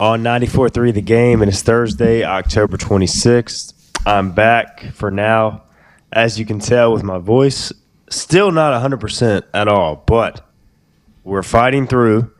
[0.00, 3.72] on 94.3 The Game, and it's Thursday, October 26th.
[4.06, 5.64] I'm back for now.
[6.12, 7.72] As you can tell with my voice,
[8.08, 10.46] still not 100% at all, but
[11.24, 12.32] we're fighting through.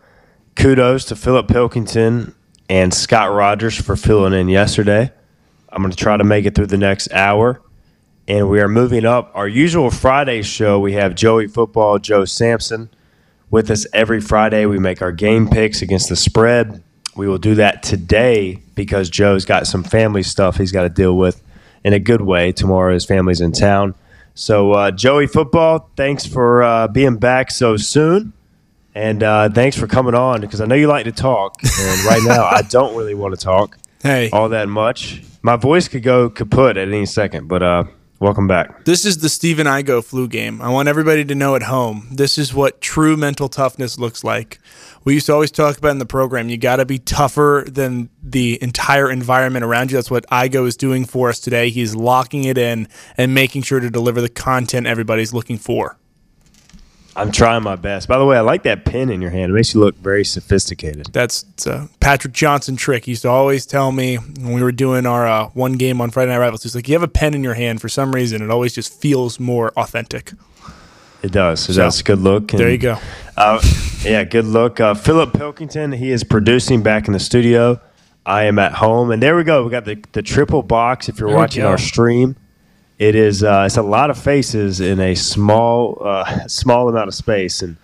[0.54, 2.34] Kudos to Philip Pilkington
[2.68, 5.12] and Scott Rogers for filling in yesterday.
[5.70, 7.60] I'm going to try to make it through the next hour.
[8.26, 9.30] And we are moving up.
[9.34, 12.90] Our usual Friday show, we have Joey Football, Joe Sampson
[13.50, 14.66] with us every Friday.
[14.66, 16.82] We make our game picks against the spread.
[17.18, 21.16] We will do that today because Joe's got some family stuff he's got to deal
[21.16, 21.42] with
[21.82, 22.52] in a good way.
[22.52, 23.96] Tomorrow his family's in town.
[24.34, 28.34] So, uh, Joey Football, thanks for uh, being back so soon.
[28.94, 31.56] And uh, thanks for coming on because I know you like to talk.
[31.62, 35.22] And right now, I don't really want to talk Hey, all that much.
[35.42, 37.84] My voice could go kaput at any second, but uh,
[38.20, 38.84] welcome back.
[38.84, 40.62] this is the Stephen Igo flu game.
[40.62, 44.60] I want everybody to know at home this is what true mental toughness looks like.
[45.08, 48.10] We used to always talk about in the program, you got to be tougher than
[48.22, 49.96] the entire environment around you.
[49.96, 51.70] That's what Igo is doing for us today.
[51.70, 55.96] He's locking it in and making sure to deliver the content everybody's looking for.
[57.16, 58.06] I'm trying my best.
[58.06, 59.50] By the way, I like that pen in your hand.
[59.50, 61.06] It makes you look very sophisticated.
[61.10, 63.06] That's a Patrick Johnson trick.
[63.06, 66.10] He used to always tell me when we were doing our uh, one game on
[66.10, 68.42] Friday Night Rivals, he's like, you have a pen in your hand for some reason.
[68.42, 70.32] It always just feels more authentic.
[71.22, 71.60] It does.
[71.60, 72.52] So So, that's a good look.
[72.52, 72.98] And, There you go.
[73.36, 73.60] Uh,
[74.02, 74.80] yeah, good look.
[74.80, 77.80] Uh, Philip Pilkington, he is producing back in the studio.
[78.26, 79.64] I am at home, and there we go.
[79.64, 81.08] We got the, the triple box.
[81.08, 82.36] If you're There watching our stream,
[82.98, 87.14] it is uh, it's a lot of faces in a small uh, small amount of
[87.14, 87.76] space, and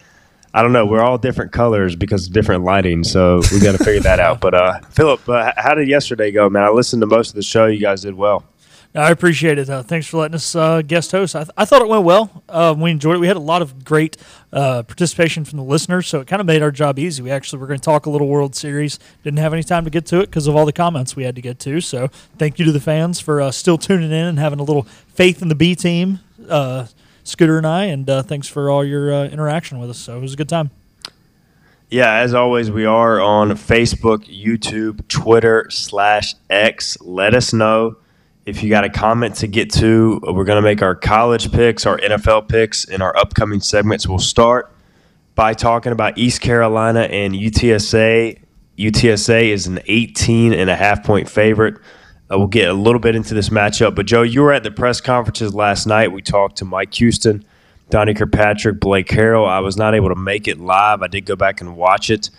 [0.53, 0.85] I don't know.
[0.85, 4.41] We're all different colors because of different lighting, so we got to figure that out.
[4.45, 6.63] But uh, Philip, uh, how did yesterday go, man?
[6.65, 7.67] I listened to most of the show.
[7.67, 8.45] You guys did well.
[8.97, 9.69] I appreciate it.
[9.69, 11.35] Uh, thanks for letting us uh, guest host.
[11.35, 12.45] I, th- I thought it went well.
[12.49, 13.19] Um, we enjoyed it.
[13.19, 14.17] We had a lot of great
[14.53, 17.21] uh, participation from the listeners, so it kind of made our job easy.
[17.21, 19.01] We actually were going to talk a little World Series.
[19.25, 21.35] Didn't have any time to get to it because of all the comments we had
[21.35, 21.81] to get to.
[21.81, 22.07] So
[22.39, 25.43] thank you to the fans for uh, still tuning in and having a little faith
[25.43, 26.87] in the B team, uh,
[27.25, 27.87] Scooter and I.
[27.87, 29.99] And uh, thanks for all your interaction with us.
[29.99, 30.71] So it was a good time.
[31.91, 36.97] Yeah, as always, we are on Facebook, YouTube, Twitter, slash X.
[37.01, 37.97] Let us know
[38.47, 40.21] if you got a comment to get to.
[40.23, 44.07] We're going to make our college picks, our NFL picks in our upcoming segments.
[44.07, 44.71] We'll start
[45.35, 48.39] by talking about East Carolina and UTSA.
[48.79, 51.77] UTSA is an 18 and a half point favorite.
[52.31, 53.95] Uh, we'll get a little bit into this matchup.
[53.95, 56.13] But, Joe, you were at the press conferences last night.
[56.13, 57.45] We talked to Mike Houston,
[57.91, 59.49] Donnie Kirkpatrick, Blake Harrell.
[59.49, 61.03] I was not able to make it live.
[61.03, 62.31] I did go back and watch it.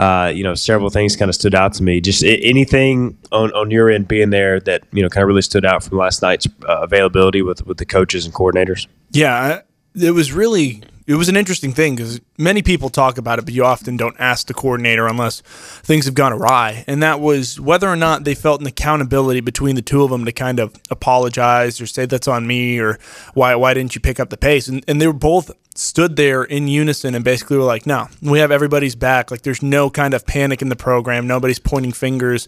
[0.00, 2.00] Uh, you know, several things kind of stood out to me.
[2.00, 5.42] Just a- anything on, on your end being there that, you know, kind of really
[5.42, 8.86] stood out from last night's uh, availability with, with the coaches and coordinators?
[9.10, 9.60] Yeah,
[9.94, 13.52] it was really it was an interesting thing because many people talk about it, but
[13.52, 16.84] you often don't ask the coordinator unless things have gone awry.
[16.86, 20.24] And that was whether or not they felt an accountability between the two of them
[20.24, 22.96] to kind of apologize or say that's on me or
[23.34, 24.68] why why didn't you pick up the pace?
[24.68, 28.38] And and they were both stood there in unison and basically were like, no, we
[28.38, 29.32] have everybody's back.
[29.32, 31.26] Like there's no kind of panic in the program.
[31.26, 32.46] Nobody's pointing fingers.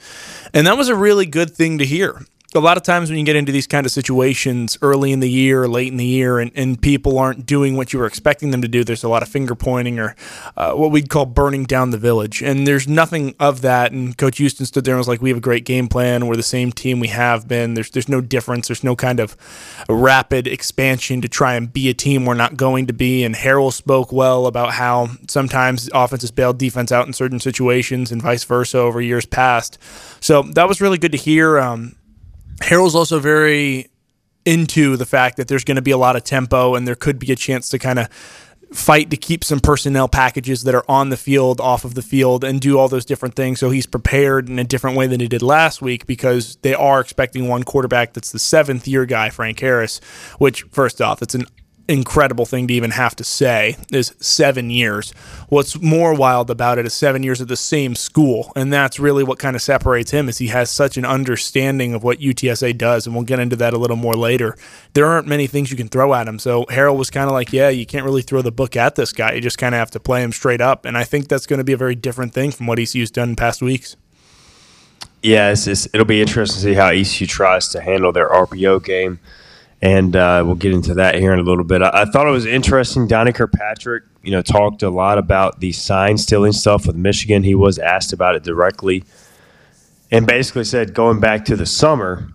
[0.55, 2.25] And that was a really good thing to hear
[2.59, 5.31] a lot of times when you get into these kind of situations early in the
[5.31, 8.61] year late in the year and, and people aren't doing what you were expecting them
[8.63, 10.15] to do, there's a lot of finger pointing or
[10.57, 12.43] uh, what we'd call burning down the village.
[12.43, 13.93] And there's nothing of that.
[13.93, 16.27] And Coach Houston stood there and was like, We have a great game plan.
[16.27, 17.75] We're the same team we have been.
[17.75, 18.69] There's, there's no difference.
[18.69, 19.37] There's no kind of
[19.89, 23.25] rapid expansion to try and be a team we're not going to be.
[23.25, 28.13] And Harrell spoke well about how sometimes offense has bailed defense out in certain situations
[28.13, 29.79] and vice versa over years past.
[30.21, 31.59] So that was really good to hear.
[31.59, 31.97] Um,
[32.63, 33.89] Harrell's also very
[34.45, 37.19] into the fact that there's going to be a lot of tempo and there could
[37.19, 38.09] be a chance to kind of
[38.73, 42.43] fight to keep some personnel packages that are on the field, off of the field,
[42.43, 43.61] and do all those different things.
[43.61, 47.01] So he's prepared in a different way than he did last week because they are
[47.01, 50.01] expecting one quarterback that's the seventh year guy, Frank Harris,
[50.39, 51.47] which, first off, it's an
[51.89, 55.11] incredible thing to even have to say is seven years.
[55.49, 59.25] What's more wild about it is seven years at the same school, and that's really
[59.25, 60.29] what kind of separates him.
[60.29, 63.75] Is he has such an understanding of what UTSA does, and we'll get into that
[63.75, 64.57] a little more later.
[64.95, 67.53] There aren't many things you can throw at him, so Harrell was kind of like,
[67.53, 69.33] yeah, you can't really throw the book at this guy.
[69.33, 71.59] You just kind of have to play him straight up, and I think that's going
[71.59, 73.97] to be a very different thing from what used done in past weeks.
[75.23, 78.85] Yeah, it's, it's, it'll be interesting to see how ECU tries to handle their RPO
[78.85, 79.21] game,
[79.83, 81.83] and uh, we'll get into that here in a little bit.
[81.83, 83.09] I, I, thought it was interesting.
[83.09, 87.43] Donnie Kirkpatrick, you know, talked a lot about the sign stealing stuff with Michigan.
[87.43, 89.05] He was asked about it directly,
[90.11, 92.29] and basically said going back to the summer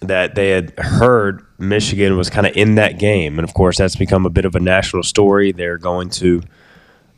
[0.00, 3.96] that they had heard Michigan was kind of in that game, and of course that's
[3.96, 5.52] become a bit of a national story.
[5.52, 6.42] They're going to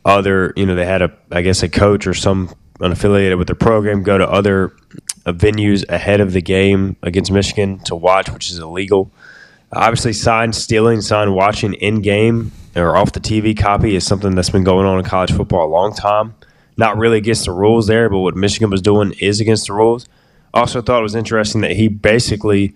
[0.03, 3.55] other, you know, they had a, I guess, a coach or some unaffiliated with the
[3.55, 4.71] program go to other
[5.25, 9.11] uh, venues ahead of the game against Michigan to watch, which is illegal.
[9.73, 14.49] Obviously, sign stealing, sign watching in game or off the TV copy is something that's
[14.49, 16.35] been going on in college football a long time.
[16.77, 20.07] Not really against the rules there, but what Michigan was doing is against the rules.
[20.53, 22.75] Also, thought it was interesting that he basically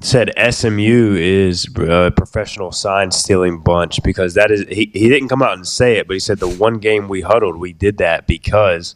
[0.00, 5.42] said SMU is a professional sign stealing bunch because that is he, he didn't come
[5.42, 8.26] out and say it, but he said the one game we huddled, we did that
[8.26, 8.94] because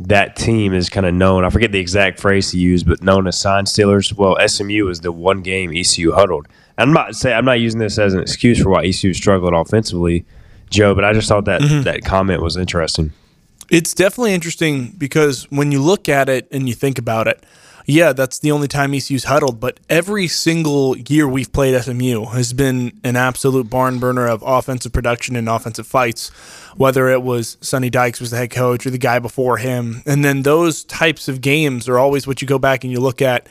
[0.00, 1.44] that team is kind of known.
[1.44, 4.12] I forget the exact phrase he used, but known as sign stealers.
[4.14, 6.48] Well, SMU is the one game ECU huddled.
[6.78, 10.24] I'm not say I'm not using this as an excuse for why ECU struggled offensively,
[10.70, 11.82] Joe, but I just thought that mm-hmm.
[11.82, 13.12] that comment was interesting.
[13.70, 17.44] It's definitely interesting because when you look at it and you think about it,
[17.86, 22.52] yeah, that's the only time ECU's huddled, but every single year we've played SMU has
[22.52, 26.28] been an absolute barn burner of offensive production and offensive fights,
[26.76, 30.02] whether it was Sonny Dykes was the head coach or the guy before him.
[30.06, 33.20] And then those types of games are always what you go back and you look
[33.20, 33.46] at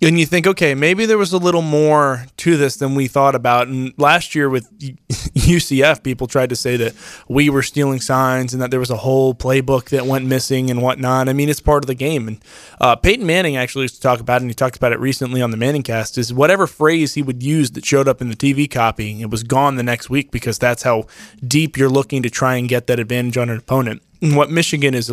[0.00, 3.34] and you think, okay, maybe there was a little more to this than we thought
[3.34, 3.66] about.
[3.66, 6.94] And last year with UCF, people tried to say that
[7.28, 10.82] we were stealing signs and that there was a whole playbook that went missing and
[10.82, 11.28] whatnot.
[11.28, 12.28] I mean, it's part of the game.
[12.28, 12.44] And
[12.80, 15.42] uh, Peyton Manning actually used to talk about it, and he talked about it recently
[15.42, 18.70] on the ManningCast, is whatever phrase he would use that showed up in the TV
[18.70, 21.06] copy, it was gone the next week because that's how
[21.44, 24.02] deep you're looking to try and get that advantage on an opponent.
[24.22, 25.10] And what Michigan is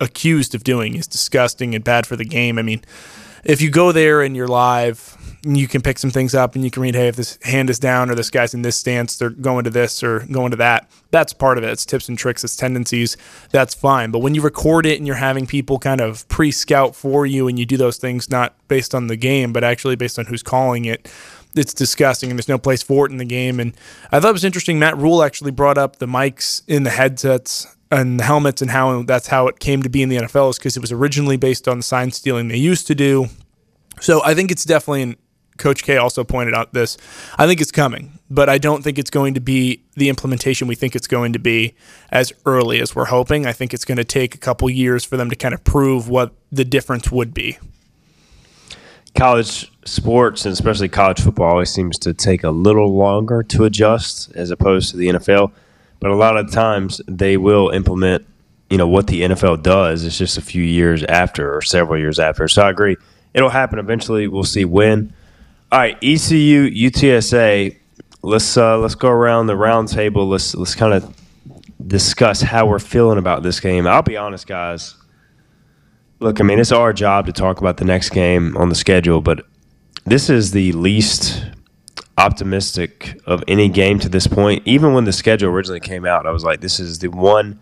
[0.00, 2.58] accused of doing is disgusting and bad for the game.
[2.58, 2.82] I mean,
[3.44, 6.70] if you go there and you're live, you can pick some things up and you
[6.70, 9.30] can read, hey, if this hand is down or this guy's in this stance, they're
[9.30, 10.90] going to this or going to that.
[11.10, 11.70] That's part of it.
[11.70, 13.16] It's tips and tricks, it's tendencies.
[13.50, 14.10] That's fine.
[14.10, 17.46] But when you record it and you're having people kind of pre scout for you
[17.46, 20.42] and you do those things not based on the game, but actually based on who's
[20.42, 21.10] calling it,
[21.54, 23.60] it's disgusting and there's no place for it in the game.
[23.60, 23.76] And
[24.10, 24.78] I thought it was interesting.
[24.78, 29.02] Matt Rhule actually brought up the mics in the headsets and the helmets and how
[29.02, 31.68] that's how it came to be in the NFL is because it was originally based
[31.68, 33.26] on the sign stealing they used to do.
[34.00, 35.16] So I think it's definitely, and
[35.56, 36.96] Coach K also pointed out this,
[37.38, 40.74] I think it's coming, but I don't think it's going to be the implementation we
[40.74, 41.74] think it's going to be
[42.10, 43.46] as early as we're hoping.
[43.46, 46.08] I think it's going to take a couple years for them to kind of prove
[46.08, 47.58] what the difference would be.
[49.16, 54.32] College sports and especially college football always seems to take a little longer to adjust
[54.34, 55.52] as opposed to the NFL
[56.04, 58.26] but a lot of times they will implement,
[58.68, 60.04] you know, what the NFL does.
[60.04, 62.46] It's just a few years after or several years after.
[62.46, 62.98] So I agree.
[63.32, 64.28] It'll happen eventually.
[64.28, 65.14] We'll see when.
[65.72, 67.78] All right, ECU, UTSA.
[68.20, 70.28] Let's uh, let's go around the round table.
[70.28, 71.16] Let's let's kind of
[71.86, 73.86] discuss how we're feeling about this game.
[73.86, 74.96] I'll be honest, guys.
[76.24, 79.20] Look, I mean, it's our job to talk about the next game on the schedule,
[79.20, 79.44] but
[80.06, 81.44] this is the least
[82.16, 84.62] optimistic of any game to this point.
[84.64, 87.60] Even when the schedule originally came out, I was like, this is the one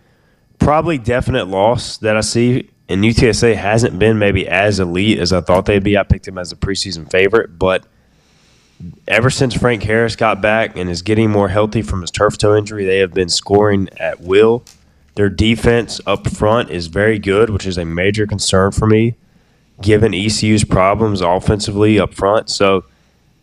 [0.61, 2.70] probably definite loss that I see.
[2.88, 5.99] And UTSA hasn't been maybe as elite as I thought they'd be.
[5.99, 7.85] I picked them as a preseason favorite, but
[9.08, 12.55] ever since Frank Harris got back and is getting more healthy from his turf toe
[12.55, 14.63] injury, they have been scoring at will.
[15.15, 19.15] Their defense up front is very good, which is a major concern for me,
[19.81, 22.49] given ECU's problems offensively up front.
[22.49, 22.85] So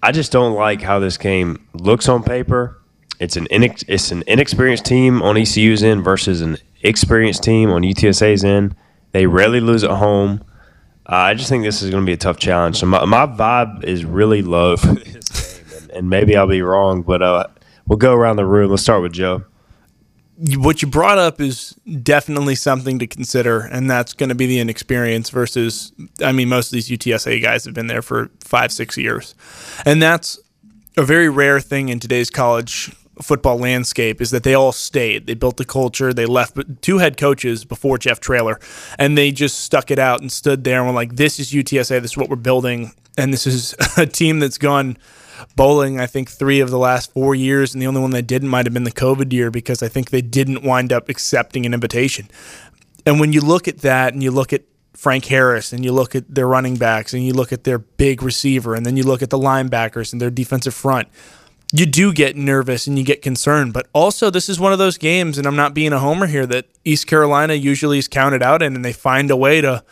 [0.01, 2.79] I just don't like how this game looks on paper.
[3.19, 7.83] It's an inex- it's an inexperienced team on ECU's end versus an experienced team on
[7.83, 8.75] UTSA's end.
[9.11, 10.43] They rarely lose at home.
[11.05, 12.77] Uh, I just think this is going to be a tough challenge.
[12.77, 16.61] So my, my vibe is really low for this game, and, and maybe I'll be
[16.61, 17.45] wrong, but uh,
[17.87, 18.69] we'll go around the room.
[18.69, 19.43] Let's start with Joe
[20.55, 24.59] what you brought up is definitely something to consider, and that's going to be the
[24.59, 25.91] inexperience versus,
[26.23, 29.35] I mean, most of these UTSA guys have been there for five, six years.
[29.85, 30.39] And that's
[30.95, 32.91] a very rare thing in today's college
[33.21, 35.27] football landscape is that they all stayed.
[35.27, 36.13] They built the culture.
[36.13, 38.59] They left two head coaches before Jeff Traylor,
[38.97, 42.01] and they just stuck it out and stood there and were like, this is UTSA.
[42.01, 42.93] This is what we're building.
[43.17, 44.97] And this is a team that's gone–
[45.55, 48.49] bowling, I think, three of the last four years, and the only one that didn't
[48.49, 51.73] might have been the COVID year because I think they didn't wind up accepting an
[51.73, 52.27] invitation.
[53.05, 54.63] And when you look at that and you look at
[54.93, 58.21] Frank Harris and you look at their running backs and you look at their big
[58.21, 61.07] receiver and then you look at the linebackers and their defensive front,
[61.71, 63.73] you do get nervous and you get concerned.
[63.73, 66.45] But also, this is one of those games, and I'm not being a homer here,
[66.47, 69.83] that East Carolina usually is counted out in and they find a way to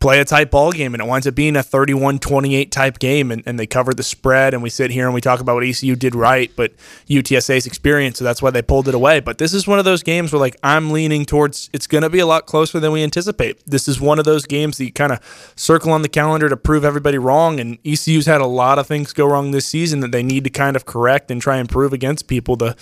[0.00, 3.42] play a tight ball game and it winds up being a 31-28 type game and,
[3.44, 5.94] and they cover the spread and we sit here and we talk about what ECU
[5.94, 6.72] did right but
[7.06, 9.20] UTSA's experience so that's why they pulled it away.
[9.20, 12.10] But this is one of those games where like I'm leaning towards it's going to
[12.10, 13.62] be a lot closer than we anticipate.
[13.66, 16.56] This is one of those games that you kind of circle on the calendar to
[16.56, 20.12] prove everybody wrong and ECU's had a lot of things go wrong this season that
[20.12, 22.74] they need to kind of correct and try and prove against people to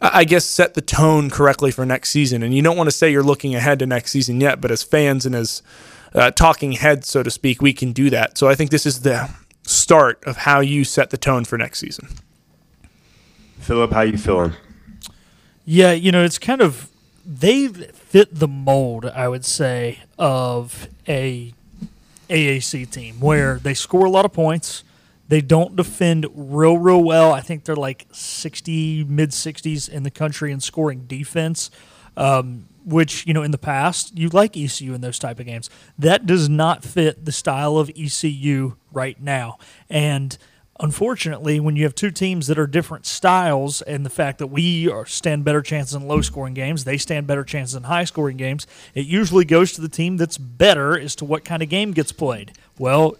[0.00, 2.44] I guess set the tone correctly for next season.
[2.44, 4.82] And you don't want to say you're looking ahead to next season yet but as
[4.82, 5.62] fans and as
[6.14, 8.38] uh, talking heads, so to speak, we can do that.
[8.38, 9.30] So I think this is the
[9.64, 12.08] start of how you set the tone for next season.
[13.60, 14.54] Philip, how you feeling?
[15.64, 16.90] Yeah, you know, it's kind of
[17.26, 21.52] they fit the mold, I would say, of a
[22.30, 24.84] AAC team where they score a lot of points.
[25.28, 27.34] They don't defend real, real well.
[27.34, 31.70] I think they're like 60, mid 60s in the country in scoring defense.
[32.16, 35.68] Um, which you know in the past you like ECU in those type of games.
[35.98, 40.36] That does not fit the style of ECU right now, and
[40.80, 44.88] unfortunately, when you have two teams that are different styles, and the fact that we
[44.88, 48.36] are, stand better chances in low scoring games, they stand better chances in high scoring
[48.36, 51.92] games, it usually goes to the team that's better as to what kind of game
[51.92, 52.52] gets played.
[52.78, 53.16] Well,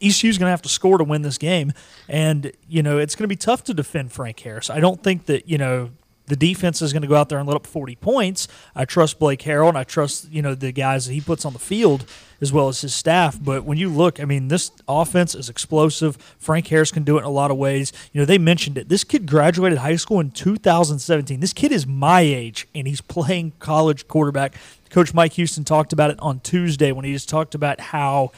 [0.00, 1.72] ECU's going to have to score to win this game,
[2.08, 4.70] and you know it's going to be tough to defend Frank Harris.
[4.70, 5.90] I don't think that you know
[6.28, 8.48] the defense is going to go out there and let up 40 points.
[8.74, 11.52] I trust Blake Harrell and I trust, you know, the guys that he puts on
[11.52, 12.04] the field
[12.40, 13.38] as well as his staff.
[13.40, 16.16] But when you look, I mean, this offense is explosive.
[16.38, 17.92] Frank Harris can do it in a lot of ways.
[18.12, 18.88] You know, they mentioned it.
[18.88, 21.40] This kid graduated high school in 2017.
[21.40, 24.54] This kid is my age and he's playing college quarterback.
[24.90, 28.32] Coach Mike Houston talked about it on Tuesday when he just talked about how,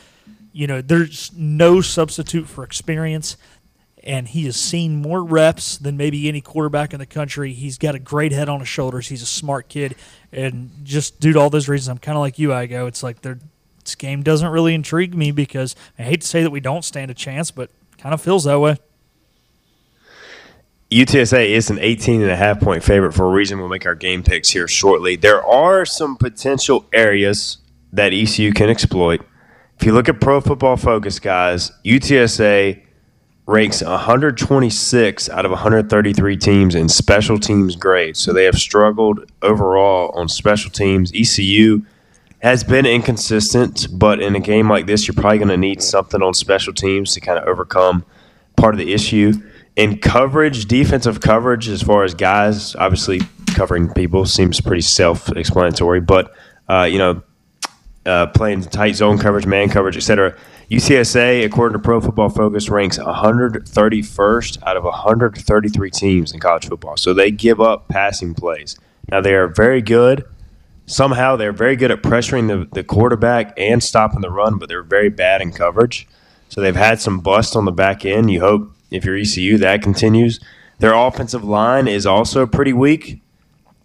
[0.52, 3.36] you know, there's no substitute for experience
[4.02, 7.52] and he has seen more reps than maybe any quarterback in the country.
[7.52, 9.08] He's got a great head on his shoulders.
[9.08, 9.96] He's a smart kid,
[10.32, 12.52] and just due to all those reasons, I'm kind of like you.
[12.52, 16.42] I go, it's like this game doesn't really intrigue me because I hate to say
[16.42, 18.76] that we don't stand a chance, but kind of feels that way.
[20.90, 23.58] UTSA is an 18 and a half point favorite for a reason.
[23.60, 25.14] We'll make our game picks here shortly.
[25.14, 27.58] There are some potential areas
[27.92, 29.20] that ECU can exploit.
[29.78, 32.82] If you look at Pro Football Focus, guys, UTSA
[33.50, 38.20] ranks 126 out of 133 teams in special teams grades.
[38.20, 41.12] So they have struggled overall on special teams.
[41.12, 41.82] ECU
[42.42, 46.22] has been inconsistent, but in a game like this, you're probably going to need something
[46.22, 48.04] on special teams to kind of overcome
[48.56, 49.32] part of the issue.
[49.74, 53.20] In coverage, defensive coverage, as far as guys, obviously
[53.54, 56.32] covering people seems pretty self-explanatory, but
[56.68, 57.22] uh, you know,
[58.06, 60.36] uh, playing tight zone coverage, man coverage, etc.
[60.70, 66.96] UTSA, according to Pro Football Focus, ranks 131st out of 133 teams in college football.
[66.96, 68.78] So they give up passing plays.
[69.10, 70.24] Now they are very good.
[70.86, 74.84] Somehow they're very good at pressuring the, the quarterback and stopping the run, but they're
[74.84, 76.06] very bad in coverage.
[76.48, 78.30] So they've had some bust on the back end.
[78.30, 80.38] You hope if you're ECU that continues.
[80.78, 83.20] Their offensive line is also pretty weak.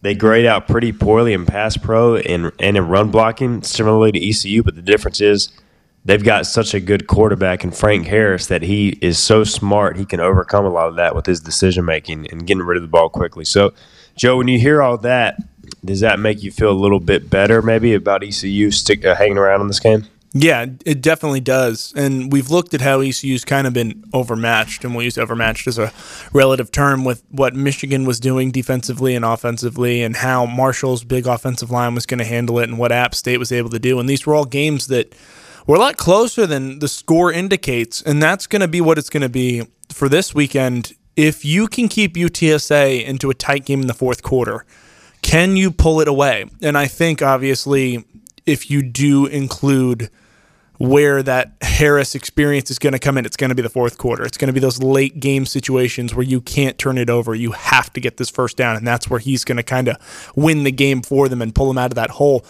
[0.02, 4.30] They grade out pretty poorly in pass pro and, and in run blocking, similarly to
[4.30, 5.50] ECU, but the difference is–
[6.06, 10.06] they've got such a good quarterback in Frank Harris that he is so smart he
[10.06, 12.88] can overcome a lot of that with his decision making and getting rid of the
[12.88, 13.44] ball quickly.
[13.44, 13.74] So,
[14.16, 15.42] Joe, when you hear all that,
[15.84, 19.38] does that make you feel a little bit better maybe about ECU stick uh, hanging
[19.38, 20.08] around in this game?
[20.38, 21.94] Yeah, it definitely does.
[21.96, 25.80] And we've looked at how ECU's kind of been overmatched, and we'll use overmatched as
[25.80, 25.94] a
[26.34, 31.72] relative term with what Michigan was doing defensively and offensively, and how Marshall's big offensive
[31.72, 33.98] line was going to handle it, and what App State was able to do.
[33.98, 35.16] And these were all games that
[35.68, 39.10] we're a lot closer than the score indicates, and that's going to be what it's
[39.10, 40.94] going to be for this weekend.
[41.16, 44.66] If you can keep UTSA into a tight game in the fourth quarter,
[45.22, 46.46] can you pull it away?
[46.62, 48.06] And I think obviously,
[48.46, 50.12] if you do include
[50.78, 53.98] where that Harris experience is going to come in, it's going to be the fourth
[53.98, 54.24] quarter.
[54.24, 57.34] It's going to be those late game situations where you can't turn it over.
[57.34, 59.98] You have to get this first down, and that's where he's going to kind of
[60.36, 62.46] win the game for them and pull them out of that hole.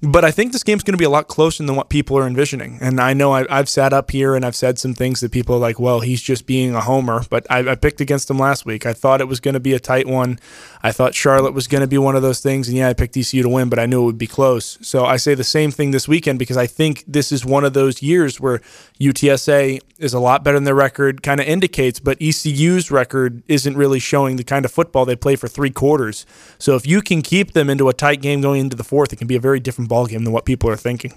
[0.00, 2.26] But I think this game's going to be a lot closer than what people are
[2.26, 2.78] envisioning.
[2.80, 5.56] And I know I, have sat up here and I've said some things that people
[5.56, 7.24] are like, well, he's just being a homer.
[7.28, 8.86] But I, I picked against him last week.
[8.86, 10.38] I thought it was going to be a tight one.
[10.84, 12.68] I thought Charlotte was going to be one of those things.
[12.68, 14.78] And yeah, I picked ECU to win, but I knew it would be close.
[14.82, 17.72] So I say the same thing this weekend because I think this is one of
[17.72, 18.60] those years where
[19.00, 23.76] UTSA is a lot better than their record kind of indicates, but ECU's record isn't
[23.76, 26.24] really showing the kind of football they play for three quarters.
[26.58, 29.16] So if you can keep them into a tight game going into the fourth, it
[29.16, 31.14] can be a very different ball game than what people are thinking.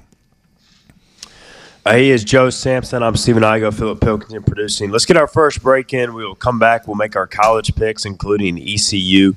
[1.83, 3.01] Uh, he is Joe Sampson.
[3.01, 4.91] I'm Stephen Igo, Philip Pilkington producing.
[4.91, 6.13] Let's get our first break in.
[6.13, 6.87] We will come back.
[6.87, 9.35] We'll make our college picks, including ECU.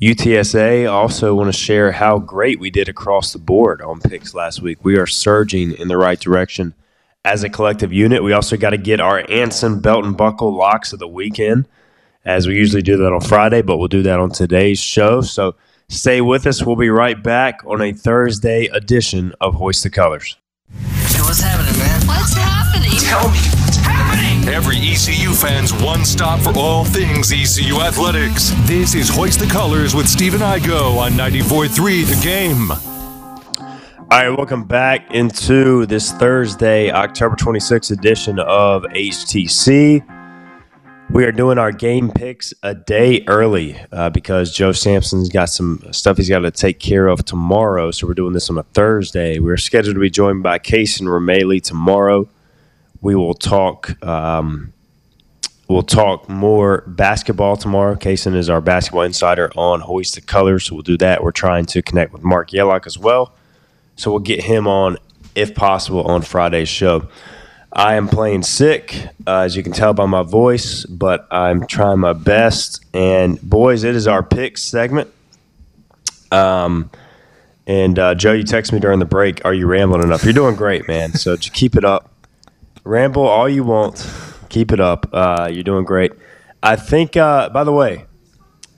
[0.00, 0.90] UTSA.
[0.90, 4.78] Also, want to share how great we did across the board on picks last week.
[4.82, 6.74] We are surging in the right direction
[7.24, 8.22] as a collective unit.
[8.22, 11.66] We also got to get our Anson belt and buckle locks of the weekend,
[12.24, 15.20] as we usually do that on Friday, but we'll do that on today's show.
[15.20, 15.54] So
[15.88, 16.62] stay with us.
[16.64, 20.36] We'll be right back on a Thursday edition of Hoist the Colors.
[21.08, 22.06] So what's happening, man?
[22.06, 22.90] What's happening?
[22.98, 24.48] Tell me what's happening.
[24.52, 28.52] Every ECU fan's one stop for all things ECU athletics.
[28.66, 32.70] This is Hoist the Colors with Stephen Igo on 94.3 The Game.
[34.10, 40.04] All right, welcome back into this Thursday, October 26th edition of HTC.
[41.14, 45.80] We are doing our game picks a day early uh, because Joe Sampson's got some
[45.92, 47.92] stuff he's got to take care of tomorrow.
[47.92, 49.38] So we're doing this on a Thursday.
[49.38, 52.28] We're scheduled to be joined by Case and Rameli tomorrow.
[53.00, 54.02] We will talk.
[54.04, 54.72] Um,
[55.68, 57.94] we'll talk more basketball tomorrow.
[57.94, 61.22] Kaysen is our basketball insider on Hoist the Colors, so we'll do that.
[61.22, 63.36] We're trying to connect with Mark Yellock as well.
[63.94, 64.98] So we'll get him on,
[65.36, 67.06] if possible, on Friday's show.
[67.74, 71.98] I am playing sick, uh, as you can tell by my voice, but I'm trying
[71.98, 72.84] my best.
[72.94, 75.12] And boys, it is our picks segment.
[76.30, 76.88] Um,
[77.66, 79.44] and uh, Joe, you text me during the break.
[79.44, 80.22] Are you rambling enough?
[80.22, 81.14] You're doing great, man.
[81.14, 82.10] So just keep it up.
[82.84, 84.08] Ramble all you want.
[84.50, 85.08] Keep it up.
[85.12, 86.12] Uh, you're doing great.
[86.62, 87.16] I think.
[87.16, 88.04] Uh, by the way,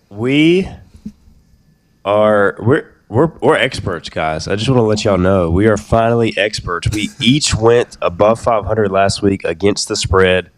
[0.09, 0.69] we
[2.05, 4.49] are we're we're we're experts, guys.
[4.49, 6.89] I just want to let y'all know we are finally experts.
[6.93, 10.51] We each went above 500 last week against the spread.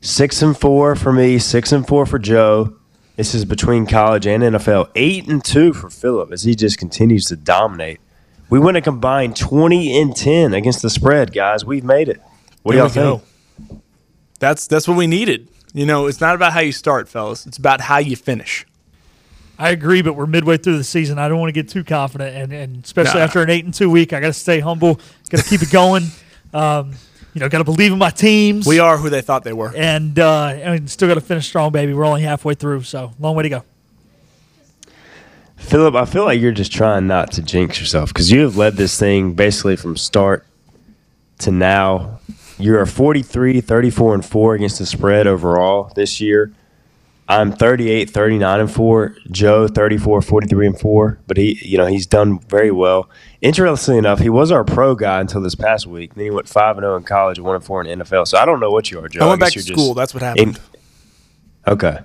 [0.00, 2.76] Six and four for me, six and four for Joe.
[3.16, 4.90] This is between college and NFL.
[4.94, 8.00] Eight and two for Philip as he just continues to dominate.
[8.50, 11.64] We went a combined 20 and 10 against the spread, guys.
[11.64, 12.20] We've made it.
[12.62, 13.80] What There do y'all think?
[14.40, 15.48] That's that's what we needed.
[15.72, 17.46] You know, it's not about how you start, fellas.
[17.46, 18.66] It's about how you finish.
[19.58, 21.18] I agree, but we're midway through the season.
[21.18, 23.24] I don't want to get too confident, and, and especially Nah.
[23.26, 24.98] after an eight and two week, I got to stay humble.
[25.30, 26.04] Got to keep it going.
[26.54, 26.92] Um,
[27.34, 28.64] you know, got to believe in my teams.
[28.64, 29.72] We are who they thought they were.
[29.74, 31.92] and uh, and still got to finish strong, baby.
[31.92, 33.64] We're only halfway through, so long way to go.
[35.56, 38.74] Philip, I feel like you're just trying not to jinx yourself because you have led
[38.76, 40.46] this thing basically from start
[41.38, 42.20] to now.
[42.56, 46.52] You're 43, 34, and 4 against the spread overall this year.
[47.26, 49.16] I'm 38, 39, and 4.
[49.30, 51.20] Joe, 34, 43, and 4.
[51.26, 53.08] But he, you know, he's done very well.
[53.40, 56.14] Interestingly enough, he was our pro guy until this past week.
[56.14, 58.26] Then he went 5 and 0 in college, 1 and 4 in NFL.
[58.28, 59.24] So I don't know what you are, Joe.
[59.26, 59.94] I went guess back to you're just school.
[59.94, 60.56] That's what happened.
[60.58, 61.98] in- Okay.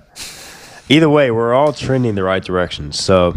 [0.88, 2.90] Either way, we're all trending the right direction.
[2.92, 3.36] So,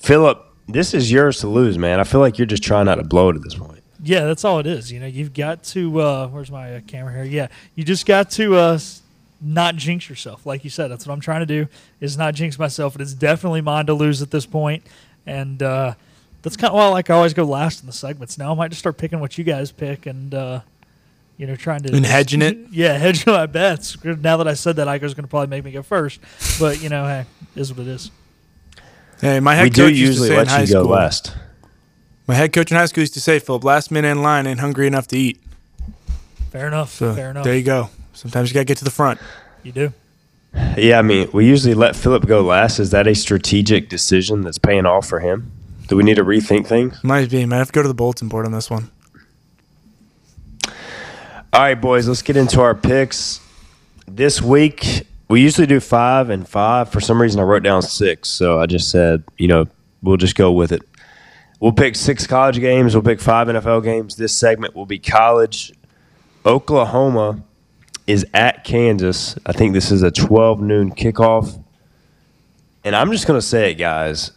[0.00, 2.00] Philip, this is yours to lose, man.
[2.00, 3.78] I feel like you're just trying not to blow it at this point.
[4.02, 4.90] Yeah, that's all it is.
[4.90, 6.00] You know, you've got to.
[6.00, 7.22] Uh, where's my uh, camera here?
[7.22, 9.01] Yeah, you just got to uh, s-
[9.42, 10.46] not jinx yourself.
[10.46, 11.68] Like you said, that's what I'm trying to do.
[12.00, 12.94] Is not jinx myself.
[12.94, 14.84] It is definitely mine to lose at this point.
[14.84, 14.86] point,
[15.26, 15.94] and uh,
[16.42, 18.38] that's kind of why like I always go last in the segments.
[18.38, 20.34] Now I might just start picking what you guys pick and.
[20.34, 20.60] Uh,
[21.38, 22.56] you know, trying to And hedging it?
[22.70, 23.96] Yeah, hedging my bets.
[24.04, 26.20] Now that I said that, Igo's going to probably make me go first.
[26.60, 27.24] But you know, hey,
[27.56, 28.12] is what it is.
[29.20, 30.82] Hey, my head we do coach used to usually say in let high you go
[30.82, 30.92] school.
[30.92, 31.36] last.
[32.28, 34.60] My head coach in high school used to say, "Philip, last man in line ain't
[34.60, 35.40] hungry enough to eat."
[36.50, 36.92] Fair enough.
[36.92, 37.44] So Fair enough.
[37.44, 37.88] there you go.
[38.12, 39.20] Sometimes you gotta get to the front.
[39.62, 39.92] you do.
[40.76, 42.78] Yeah, I mean, we usually let Philip go last.
[42.78, 45.50] Is that a strategic decision that's paying off for him?
[45.88, 47.02] Do we need to rethink things?
[47.02, 47.44] Might be.
[47.46, 48.90] Might have to go to the bulletin board on this one.
[51.54, 53.40] All right, boys, let's get into our picks.
[54.06, 56.90] This week, we usually do five and five.
[56.90, 58.28] For some reason, I wrote down six.
[58.28, 59.66] So I just said, you know,
[60.02, 60.82] we'll just go with it.
[61.60, 62.94] We'll pick six college games.
[62.94, 64.16] We'll pick five NFL games.
[64.16, 65.72] This segment will be college.
[66.44, 67.42] Oklahoma
[68.12, 69.36] is at Kansas.
[69.46, 71.62] I think this is a 12 noon kickoff.
[72.84, 74.32] And I'm just going to say it, guys.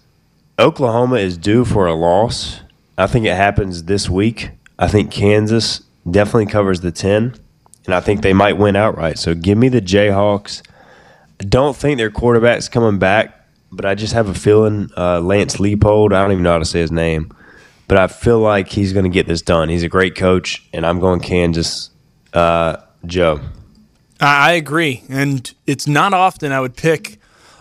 [0.58, 2.62] Oklahoma is due for a loss.
[2.98, 4.52] I think it happens this week.
[4.80, 7.36] I think Kansas definitely covers the 10,
[7.86, 9.20] and I think they might win outright.
[9.20, 10.62] So give me the Jayhawks.
[11.42, 15.58] I don't think their quarterback's coming back, but I just have a feeling uh, Lance
[15.58, 17.36] Leipold, I don't even know how to say his name,
[17.90, 19.68] but I feel like he's going to get this done.
[19.68, 21.90] He's a great coach, and I'm going Kansas.
[22.34, 23.40] Uh, Joe.
[24.26, 27.20] I agree, and it's not often I would pick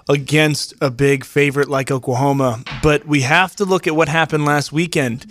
[0.09, 4.73] against a big favorite like Oklahoma, but we have to look at what happened last
[4.73, 5.27] weekend.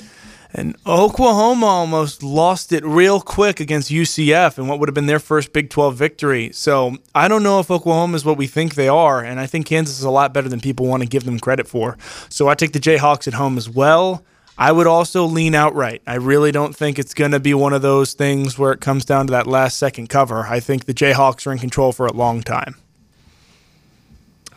[0.54, 5.18] And Oklahoma almost lost it real quick against UCF and what would have been their
[5.18, 6.52] first Big 12 victory.
[6.54, 9.66] So I don't know if Oklahoma is what we think they are, and I think
[9.66, 11.98] Kansas is a lot better than people want to give them credit for.
[12.30, 14.24] So I take the Jayhawks at home as well.
[14.58, 16.02] I would also lean outright.
[16.06, 19.04] I really don't think it's going to be one of those things where it comes
[19.04, 20.42] down to that last second cover.
[20.42, 22.76] I think the Jayhawks are in control for a long time.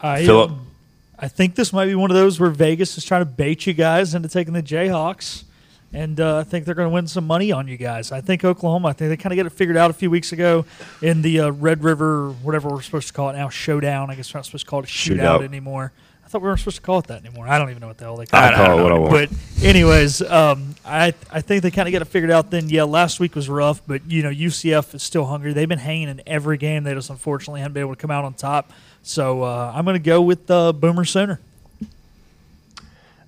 [0.03, 0.51] I, Philip?
[0.51, 0.67] um,
[1.19, 3.73] I think this might be one of those where Vegas is trying to bait you
[3.73, 5.45] guys into taking the Jayhawks.
[5.93, 8.13] And uh, I think they're going to win some money on you guys.
[8.13, 10.31] I think Oklahoma, I think they kind of get it figured out a few weeks
[10.33, 10.67] ago
[11.01, 14.11] in the uh, Red River, whatever we're supposed to call it now, showdown.
[14.11, 15.45] I guess we're not supposed to call it a shootout Shootout.
[15.45, 15.93] anymore.
[16.27, 17.47] I thought we weren't supposed to call it that anymore.
[17.47, 18.55] I don't even know what the hell they call I it.
[18.57, 19.13] call it what I want.
[19.13, 22.51] But anyways, um, I I think they kind of got it figured out.
[22.51, 25.53] Then yeah, last week was rough, but you know UCF is still hungry.
[25.53, 26.83] They've been hanging in every game.
[26.83, 28.73] They just unfortunately haven't been able to come out on top.
[29.05, 31.39] So uh, I'm going to go with uh, Boomer Sooner.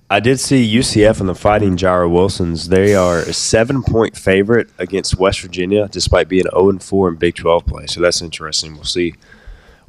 [0.09, 2.67] I did see UCF and the Fighting Gyro Wilsons.
[2.67, 7.15] They are a seven point favorite against West Virginia, despite being 0 and 4 in
[7.15, 7.85] Big 12 play.
[7.85, 8.73] So that's interesting.
[8.73, 9.13] We'll see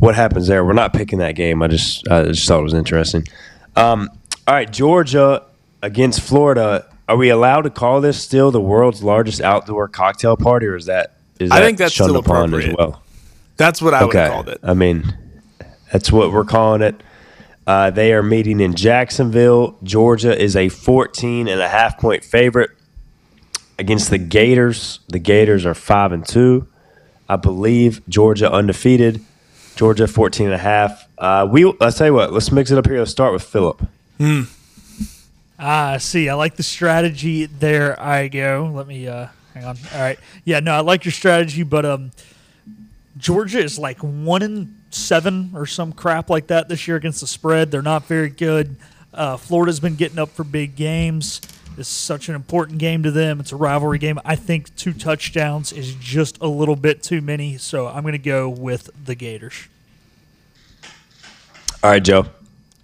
[0.00, 0.64] what happens there.
[0.64, 1.62] We're not picking that game.
[1.62, 3.26] I just I just thought it was interesting.
[3.76, 4.10] Um,
[4.48, 5.44] all right, Georgia
[5.82, 6.86] against Florida.
[7.08, 10.86] Are we allowed to call this still the world's largest outdoor cocktail party, or is
[10.86, 12.70] that is I that think that's still appropriate.
[12.70, 13.02] as well?
[13.56, 14.22] That's what I would okay.
[14.22, 14.60] have called it.
[14.62, 15.12] I mean,
[15.92, 17.02] that's what we're calling it.
[17.66, 19.78] Uh, they are meeting in Jacksonville.
[19.82, 22.70] Georgia is a 14 and a half point favorite
[23.78, 25.00] against the Gators.
[25.08, 26.66] The Gators are 5 and 2.
[27.28, 29.24] I believe Georgia undefeated.
[29.80, 31.08] Georgia 14 and a half.
[31.16, 32.98] Uh, we let's tell you what, let's mix it up here.
[32.98, 33.80] Let's start with Philip.
[35.58, 36.28] Ah, I see.
[36.28, 37.46] I like the strategy.
[37.46, 38.70] There I go.
[38.74, 39.78] Let me uh hang on.
[39.94, 40.18] All right.
[40.44, 42.10] Yeah, no, I like your strategy, but um
[43.16, 47.26] Georgia is like one in seven or some crap like that this year against the
[47.26, 47.70] spread.
[47.70, 48.76] They're not very good.
[49.14, 51.40] Uh, Florida's been getting up for big games.
[51.76, 53.40] It's such an important game to them.
[53.40, 54.18] It's a rivalry game.
[54.24, 58.18] I think two touchdowns is just a little bit too many, so I'm going to
[58.18, 59.68] go with the Gators.
[61.82, 62.26] All right, Joe.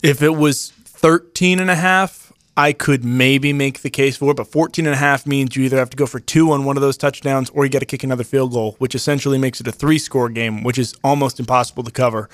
[0.02, 2.25] If it was 13 and a half,
[2.58, 5.64] I could maybe make the case for it, but 14 and a half means you
[5.64, 7.86] either have to go for two on one of those touchdowns or you got to
[7.86, 11.38] kick another field goal, which essentially makes it a three score game, which is almost
[11.38, 12.30] impossible to cover.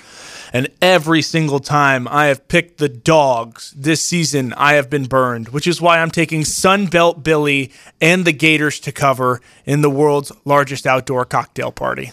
[0.52, 5.48] And every single time I have picked the dogs this season, I have been burned,
[5.48, 10.30] which is why I'm taking Sunbelt Billy and the Gators to cover in the world's
[10.44, 12.12] largest outdoor cocktail party.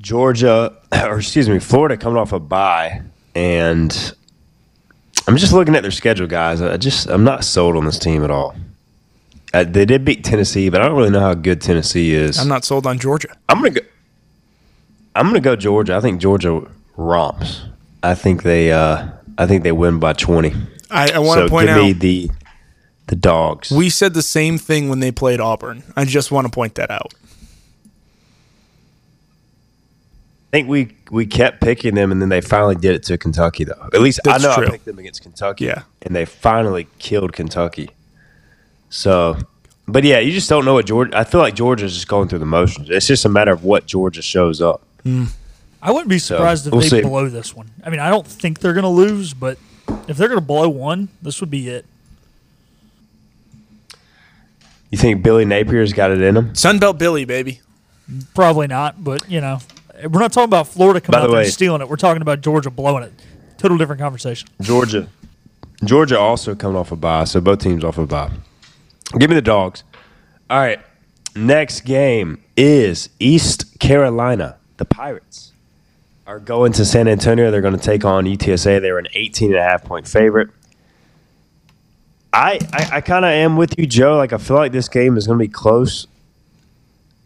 [0.00, 3.02] Georgia, or excuse me, Florida coming off a bye,
[3.34, 4.14] and
[5.26, 6.60] I'm just looking at their schedule, guys.
[6.60, 8.54] I just I'm not sold on this team at all.
[9.52, 12.38] Uh, they did beat Tennessee, but I don't really know how good Tennessee is.
[12.38, 13.28] I'm not sold on Georgia.
[13.48, 13.80] I'm gonna go.
[15.14, 15.94] I'm gonna go Georgia.
[15.96, 17.62] I think Georgia romps.
[18.02, 18.72] I think they.
[18.72, 19.08] Uh,
[19.38, 20.52] I think they win by 20.
[20.90, 22.30] I, I want so to point give out me the
[23.06, 23.70] the dogs.
[23.70, 25.82] We said the same thing when they played Auburn.
[25.96, 27.14] I just want to point that out.
[30.43, 33.64] I think we we kept picking them, and then they finally did it to Kentucky,
[33.64, 33.88] though.
[33.92, 34.66] At least That's I know true.
[34.66, 35.82] I picked them against Kentucky, Yeah.
[36.02, 37.90] and they finally killed Kentucky.
[38.88, 39.36] So,
[39.88, 41.18] but yeah, you just don't know what Georgia.
[41.18, 42.88] I feel like Georgia's just going through the motions.
[42.88, 44.82] It's just a matter of what Georgia shows up.
[45.02, 45.24] Hmm.
[45.82, 47.08] I wouldn't be surprised we'll if they see.
[47.08, 47.70] blow this one.
[47.84, 49.58] I mean, I don't think they're going to lose, but
[50.08, 51.84] if they're going to blow one, this would be it.
[54.90, 56.52] You think Billy Napier's got it in him?
[56.52, 57.60] Sunbelt Billy, baby.
[58.34, 59.58] Probably not, but you know,
[60.02, 61.88] we're not talking about Florida coming out the there way- and stealing it.
[61.88, 63.12] We're talking about Georgia blowing it.
[63.58, 64.48] Total different conversation.
[64.60, 65.08] Georgia,
[65.84, 68.30] Georgia also coming off a bye, so both teams off a bye.
[69.18, 69.84] Give me the dogs.
[70.50, 70.80] All right,
[71.36, 74.56] next game is East Carolina.
[74.76, 75.52] The Pirates
[76.26, 77.50] are going to San Antonio.
[77.50, 78.80] They're going to take on UTSA.
[78.80, 80.48] They're an 18 and a half point favorite.
[82.32, 84.16] I I, I kind of am with you, Joe.
[84.16, 86.06] Like I feel like this game is going to be close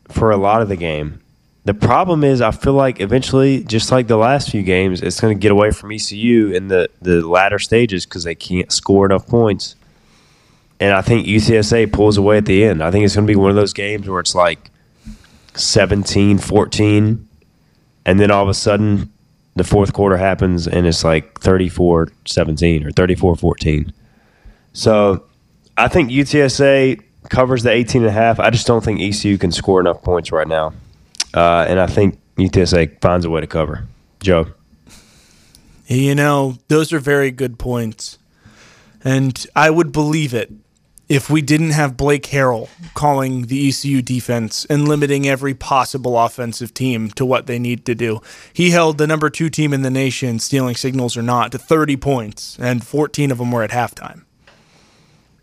[0.08, 1.20] for a lot of the game.
[1.68, 5.36] The problem is, I feel like eventually, just like the last few games, it's going
[5.36, 9.26] to get away from ECU in the, the latter stages because they can't score enough
[9.26, 9.76] points.
[10.80, 12.82] And I think UTSA pulls away at the end.
[12.82, 14.70] I think it's going to be one of those games where it's like
[15.56, 17.28] 17 14,
[18.06, 19.12] and then all of a sudden,
[19.54, 23.92] the fourth quarter happens and it's like 34 17 or 34 14.
[24.72, 25.22] So
[25.76, 28.40] I think UTSA covers the 18 and a half.
[28.40, 30.72] I just don't think ECU can score enough points right now.
[31.34, 33.86] Uh, and I think UTSA finds a way to cover.
[34.20, 34.46] Joe.
[35.86, 38.18] You know, those are very good points.
[39.02, 40.52] And I would believe it
[41.08, 46.74] if we didn't have Blake Harrell calling the ECU defense and limiting every possible offensive
[46.74, 48.20] team to what they need to do.
[48.52, 51.96] He held the number two team in the nation, stealing signals or not, to 30
[51.96, 54.24] points, and 14 of them were at halftime.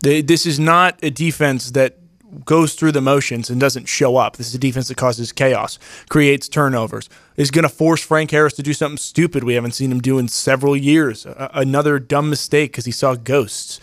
[0.00, 1.98] This is not a defense that
[2.44, 4.36] goes through the motions and doesn't show up.
[4.36, 8.54] This is a defense that causes chaos, creates turnovers, is going to force Frank Harris
[8.54, 11.26] to do something stupid we haven't seen him do in several years.
[11.26, 13.80] A- another dumb mistake because he saw ghosts.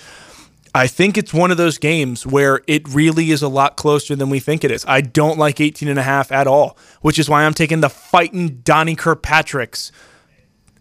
[0.76, 4.32] I think it's one of those games where it really is a lot closer than
[4.32, 4.84] we think it is.
[4.88, 7.90] I don't like 18 and a half at all, which is why I'm taking the
[7.90, 9.92] fighting Donnie Kirkpatrick's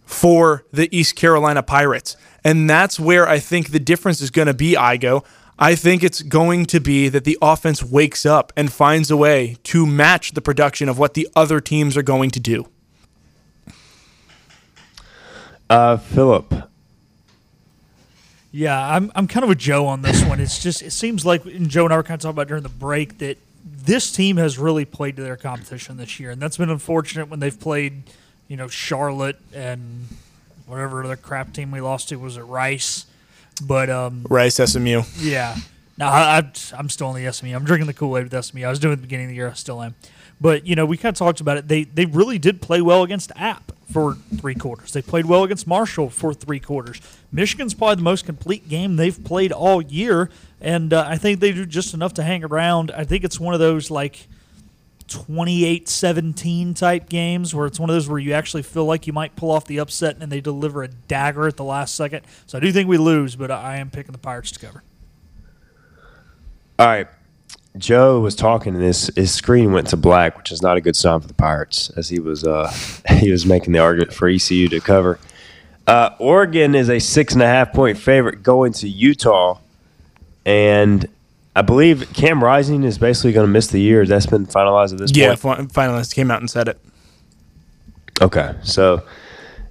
[0.07, 2.17] for the East Carolina Pirates.
[2.43, 5.25] And that's where I think the difference is going to be, Igo.
[5.63, 9.59] I think it's going to be that the offense wakes up and finds a way
[9.63, 12.67] to match the production of what the other teams are going to do.
[15.71, 16.53] Uh, Philip,
[18.51, 20.41] Yeah, I'm I'm kind of with Joe on this one.
[20.41, 22.65] It's just it seems like and Joe and I were kind of talking about during
[22.65, 26.57] the break that this team has really played to their competition this year, and that's
[26.57, 28.03] been unfortunate when they've played,
[28.49, 30.09] you know, Charlotte and
[30.67, 33.07] whatever other crap team we lost to was it Rice,
[33.63, 35.03] but um, Rice SMU.
[35.19, 35.57] yeah.
[35.99, 37.55] No, I, I, I'm still in the SMU.
[37.55, 38.65] I'm drinking the Kool Aid with SMU.
[38.65, 39.51] I was doing it at the beginning of the year.
[39.51, 39.95] I still am.
[40.41, 41.69] But you know, we kind of talked about it.
[41.69, 44.93] They they really did play well against App for three quarters.
[44.93, 47.01] They played well against Marshall for three quarters.
[47.31, 51.53] Michigan's probably the most complete game they've played all year, and uh, I think they
[51.53, 52.91] do just enough to hang around.
[52.91, 54.27] I think it's one of those like
[55.15, 59.37] 28-17 type games where it's one of those where you actually feel like you might
[59.37, 62.27] pull off the upset and they deliver a dagger at the last second.
[62.47, 64.83] So I do think we lose, but I am picking the Pirates to cover.
[66.79, 67.09] all right.
[67.79, 70.95] Joe was talking, and his his screen went to black, which is not a good
[70.95, 72.71] sign for the Pirates, as he was uh
[73.19, 75.19] he was making the argument for ECU to cover.
[75.87, 79.59] Uh, Oregon is a six and a half point favorite going to Utah,
[80.45, 81.09] and
[81.55, 84.07] I believe Cam Rising is basically going to miss the year.
[84.07, 85.73] That's been finalized at this Yeah, point.
[85.73, 86.81] fi- finalists came out and said it.
[88.21, 89.03] Okay, so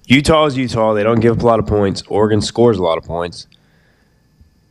[0.05, 0.93] Utah is Utah.
[0.93, 2.03] They don't give up a lot of points.
[2.07, 3.47] Oregon scores a lot of points.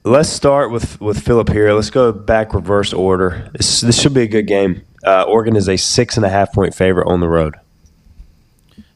[0.05, 1.73] Let's start with with Philip here.
[1.73, 3.51] Let's go back reverse order.
[3.53, 4.83] This this should be a good game.
[5.05, 7.57] Uh, Oregon is a six and a half point favorite on the road.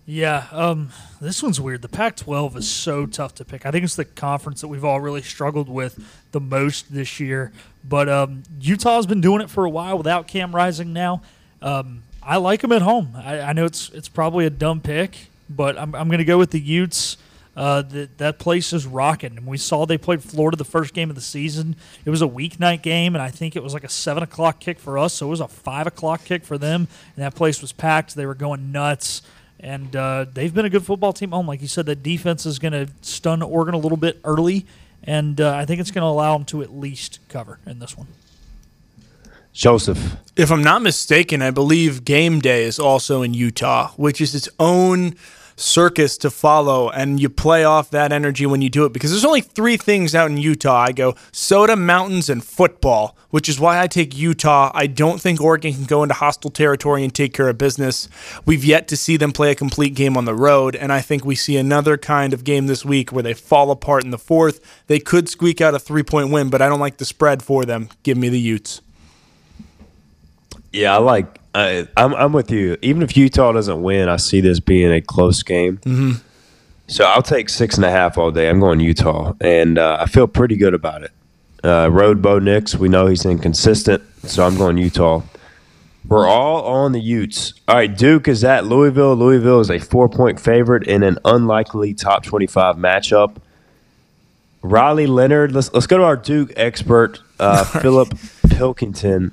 [0.07, 1.81] Yeah, um, this one's weird.
[1.81, 3.65] The Pac-12 is so tough to pick.
[3.65, 5.99] I think it's the conference that we've all really struggled with
[6.33, 7.53] the most this year.
[7.87, 11.23] But um, Utah's been doing it for a while without Cam Rising now.
[11.61, 13.13] Um, I like them at home.
[13.15, 16.39] I, I know it's it's probably a dumb pick, but I'm, I'm going to go
[16.39, 17.17] with the Utes.
[17.57, 21.09] Uh, that that place is rocking, and we saw they played Florida the first game
[21.09, 21.77] of the season.
[22.05, 24.81] It was a weeknight game, and I think it was like a seven o'clock kick
[24.81, 26.89] for us, so it was a five o'clock kick for them.
[27.15, 29.23] And that place was packed; they were going nuts
[29.65, 31.47] and uh, they've been a good football team home.
[31.47, 34.67] Like you said, that defense is going to stun Oregon a little bit early,
[35.07, 37.97] and uh, I think it's going to allow them to at least cover in this
[37.97, 38.09] one.
[39.53, 44.35] Joseph, If I'm not mistaken, I believe game day is also in Utah, which is
[44.35, 45.15] its own
[45.57, 46.91] circus to follow.
[46.91, 50.15] And you play off that energy when you do it because there's only three things
[50.15, 50.83] out in Utah.
[50.83, 54.71] I go soda, mountains, and football, which is why I take Utah.
[54.75, 58.09] I don't think Oregon can go into hostile territory and take care of business.
[58.45, 60.77] We've yet to see them play a complete game on the road.
[60.77, 64.05] And I think we see another kind of game this week where they fall apart
[64.05, 64.61] in the fourth.
[64.87, 67.65] They could squeak out a three point win, but I don't like the spread for
[67.65, 67.89] them.
[68.03, 68.81] Give me the Utes.
[70.75, 71.41] Yeah, I like.
[71.55, 72.77] I, I'm I'm with you.
[72.83, 75.79] Even if Utah doesn't win, I see this being a close game.
[75.79, 76.13] Mm-hmm.
[76.89, 78.51] So I'll take six and a half all day.
[78.51, 81.13] I'm going Utah, and uh, I feel pretty good about it.
[81.63, 85.23] Uh, Road Bo Nix, we know he's inconsistent, so I'm going Utah.
[86.07, 87.55] We're all on the Utes.
[87.67, 89.17] All right, Duke is at Louisville.
[89.17, 93.37] Louisville is a four point favorite in an unlikely top 25 matchup.
[94.61, 98.13] Riley Leonard, let's, let's go to our Duke expert, uh, Philip
[98.51, 99.33] Pilkington.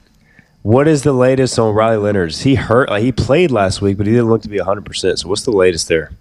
[0.64, 2.30] What is the latest on Riley Leonard?
[2.30, 2.90] Is he hurt?
[2.90, 5.18] Like, he played last week, but he didn't look to be 100%.
[5.18, 6.12] So, what's the latest there?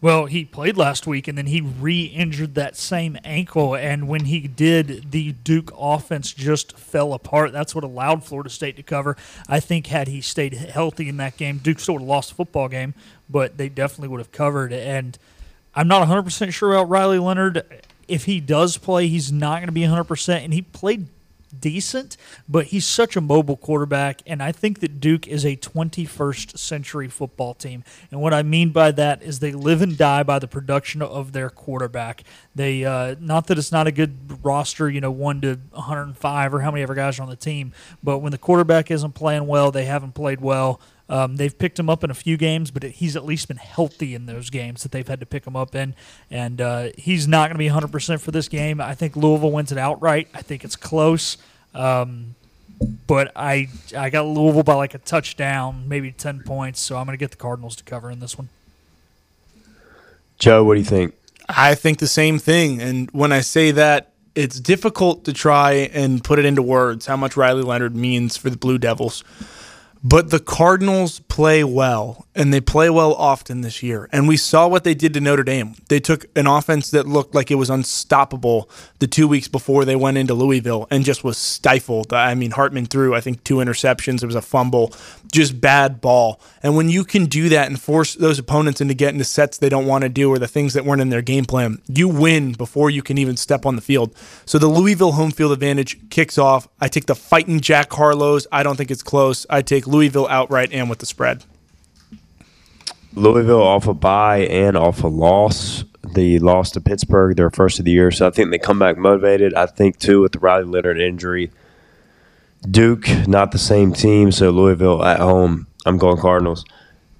[0.00, 3.74] Well, he played last week, and then he re-injured that same ankle.
[3.74, 7.52] And when he did, the Duke offense just fell apart.
[7.52, 9.16] That's what allowed Florida State to cover.
[9.48, 12.68] I think had he stayed healthy in that game, Duke would have lost the football
[12.68, 12.94] game,
[13.28, 14.72] but they definitely would have covered.
[14.72, 15.18] And
[15.74, 17.64] I'm not 100 percent sure about Riley Leonard.
[18.08, 21.08] If he does play, he's not going to be 100 percent, and he played
[21.58, 22.16] decent,
[22.48, 27.08] but he's such a mobile quarterback, and I think that Duke is a 21st century
[27.08, 27.84] football team.
[28.10, 31.32] And what I mean by that is they live and die by the production of
[31.32, 32.24] their quarterback.
[32.54, 36.60] They uh, not that it's not a good roster, you know, one to 105 or
[36.60, 39.70] how many ever guys are on the team, but when the quarterback isn't playing well,
[39.70, 40.80] they haven't played well.
[41.10, 44.14] Um, they've picked him up in a few games, but he's at least been healthy
[44.14, 45.96] in those games that they've had to pick him up in.
[46.30, 48.80] And uh, he's not going to be 100% for this game.
[48.80, 50.28] I think Louisville wins it outright.
[50.32, 51.36] I think it's close.
[51.74, 52.36] Um,
[53.06, 56.80] but I I got Louisville by like a touchdown, maybe 10 points.
[56.80, 58.48] So I'm going to get the Cardinals to cover in this one.
[60.38, 61.14] Joe, what do you think?
[61.48, 62.80] I think the same thing.
[62.80, 67.16] And when I say that, it's difficult to try and put it into words how
[67.16, 69.24] much Riley Leonard means for the Blue Devils.
[70.02, 74.08] But the Cardinals play well, and they play well often this year.
[74.12, 75.74] And we saw what they did to Notre Dame.
[75.90, 79.94] They took an offense that looked like it was unstoppable the two weeks before they
[79.94, 82.14] went into Louisville and just was stifled.
[82.14, 84.22] I mean, Hartman threw, I think, two interceptions.
[84.22, 84.94] It was a fumble,
[85.30, 86.40] just bad ball.
[86.62, 89.68] And when you can do that and force those opponents into getting the sets they
[89.68, 92.52] don't want to do or the things that weren't in their game plan, you win
[92.52, 94.16] before you can even step on the field.
[94.46, 96.68] So the Louisville home field advantage kicks off.
[96.80, 98.46] I take the fighting Jack Harlow's.
[98.50, 99.44] I don't think it's close.
[99.50, 101.44] I take Louisville outright and with the spread.
[103.14, 105.84] Louisville off a bye and off a loss.
[106.14, 108.10] The loss to Pittsburgh, their first of the year.
[108.10, 109.54] So I think they come back motivated.
[109.54, 111.50] I think, too, with the Riley Leonard injury.
[112.68, 114.32] Duke, not the same team.
[114.32, 115.66] So Louisville at home.
[115.86, 116.64] I'm going Cardinals.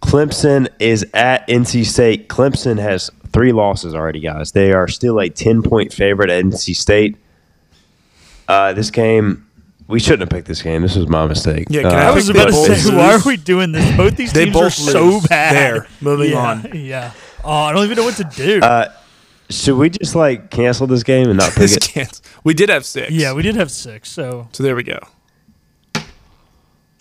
[0.03, 2.29] Clemson is at NC State.
[2.29, 4.53] Clemson has three losses already, guys.
[4.53, 7.17] They are still a 10 point favorite at NC State.
[8.49, 9.47] Uh, this game,
[9.91, 10.83] we shouldn't have picked this game.
[10.83, 11.67] This was my mistake.
[11.69, 13.97] Yeah, can Uh, I I was about to say, why are we doing this?
[13.97, 15.27] Both these They teams both are so lose.
[15.27, 15.55] bad.
[15.55, 16.71] There, moving yeah, on.
[16.75, 17.13] Yeah.
[17.45, 18.61] Oh, I don't even know what to do.
[18.61, 18.93] Uh,
[19.51, 21.83] should we just like cancel this game and not pick This it?
[21.95, 22.21] can't.
[22.45, 23.11] We did have six.
[23.11, 24.99] yeah, we did have six, so So there we go.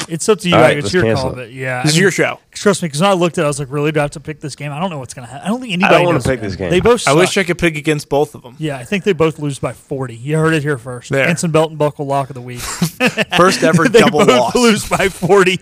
[0.09, 0.55] It's up to you.
[0.55, 1.43] All right, it's your cancel call, it.
[1.43, 2.39] but yeah, This I is mean, your show.
[2.51, 4.11] Trust me, because when I looked at, it, I was like, really, do I have
[4.11, 4.71] to pick this game?
[4.71, 5.45] I don't know what's gonna happen.
[5.45, 5.95] I don't think anybody.
[5.95, 6.69] I don't wanna pick this game.
[6.69, 7.07] They both.
[7.07, 8.55] I wish I could pick against both of them.
[8.59, 10.15] Yeah, I think they both lose by forty.
[10.15, 11.11] You heard it here first.
[11.11, 11.27] There.
[11.27, 12.59] Anson Belt and Buckle lock of the week.
[13.37, 14.55] First ever they double both loss.
[14.55, 15.59] lose by forty.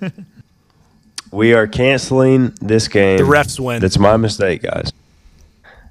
[1.30, 3.16] We are canceling this game.
[3.16, 3.80] The refs win.
[3.80, 4.92] That's my mistake, guys.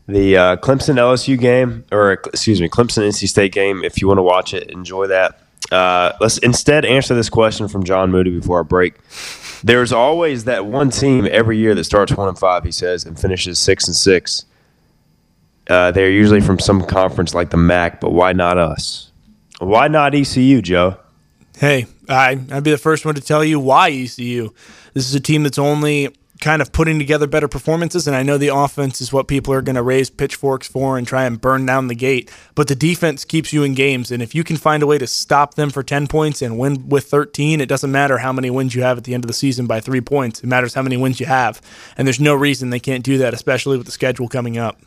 [0.07, 3.83] The uh, Clemson LSU game, or excuse me, Clemson NC State game.
[3.83, 5.40] If you want to watch it, enjoy that.
[5.71, 8.95] Uh, let's instead answer this question from John Moody before our break.
[9.63, 12.63] There's always that one team every year that starts one and five.
[12.63, 14.45] He says and finishes six and six.
[15.69, 19.11] Uh, they're usually from some conference like the MAC, but why not us?
[19.59, 20.97] Why not ECU, Joe?
[21.57, 24.49] Hey, I, I'd be the first one to tell you why ECU.
[24.93, 26.09] This is a team that's only
[26.41, 29.61] kind of putting together better performances, and I know the offense is what people are
[29.61, 32.29] going to raise pitchforks for and try and burn down the gate.
[32.55, 35.07] But the defense keeps you in games, and if you can find a way to
[35.07, 38.75] stop them for 10 points and win with 13, it doesn't matter how many wins
[38.75, 40.43] you have at the end of the season by three points.
[40.43, 41.61] It matters how many wins you have.
[41.95, 44.79] And there's no reason they can't do that, especially with the schedule coming up.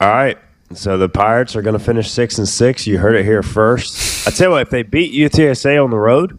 [0.00, 0.38] All right.
[0.72, 2.86] So the Pirates are going to finish six and six.
[2.86, 4.28] You heard it here first.
[4.28, 6.38] I tell you what, if they beat UTSA on the road,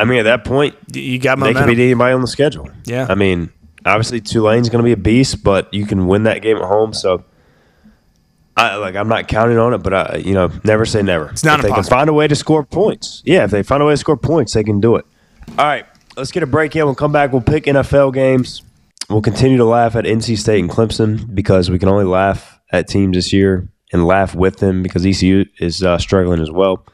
[0.00, 2.70] I mean, at that point, You got they can beat anybody on the schedule.
[2.84, 3.06] Yeah.
[3.08, 3.52] I mean,
[3.84, 6.92] obviously Tulane's going to be a beast, but you can win that game at home.
[6.92, 7.24] So,
[8.56, 11.30] I like I'm not counting on it, but I, you know, never say never.
[11.30, 13.22] It's not if they can find a way to score points.
[13.24, 15.06] Yeah, if they find a way to score points, they can do it.
[15.58, 15.86] All right,
[16.16, 16.84] let's get a break in.
[16.84, 17.32] We'll come back.
[17.32, 18.62] We'll pick NFL games.
[19.08, 22.86] We'll continue to laugh at NC State and Clemson because we can only laugh at
[22.86, 26.84] teams this year and laugh with them because ECU is uh, struggling as well.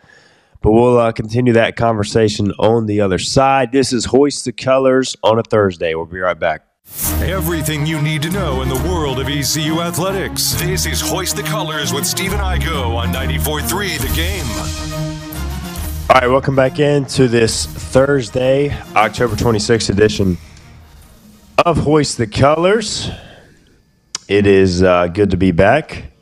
[0.62, 3.72] But we'll uh, continue that conversation on the other side.
[3.72, 5.94] This is Hoist the Colors on a Thursday.
[5.94, 6.62] We'll be right back.
[7.20, 10.54] Everything you need to know in the world of ECU athletics.
[10.54, 15.16] This is Hoist the Colors with Stephen Igo on 94.3 The Game.
[16.08, 20.38] All right, welcome back into this Thursday, October 26th edition
[21.58, 23.10] of Hoist the Colors.
[24.28, 26.12] It is uh, good to be back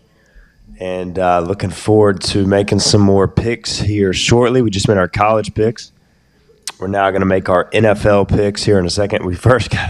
[0.78, 4.62] and uh, looking forward to making some more picks here shortly.
[4.62, 5.92] We just made our college picks.
[6.78, 9.24] We're now going to make our NFL picks here in a second.
[9.24, 9.88] We first got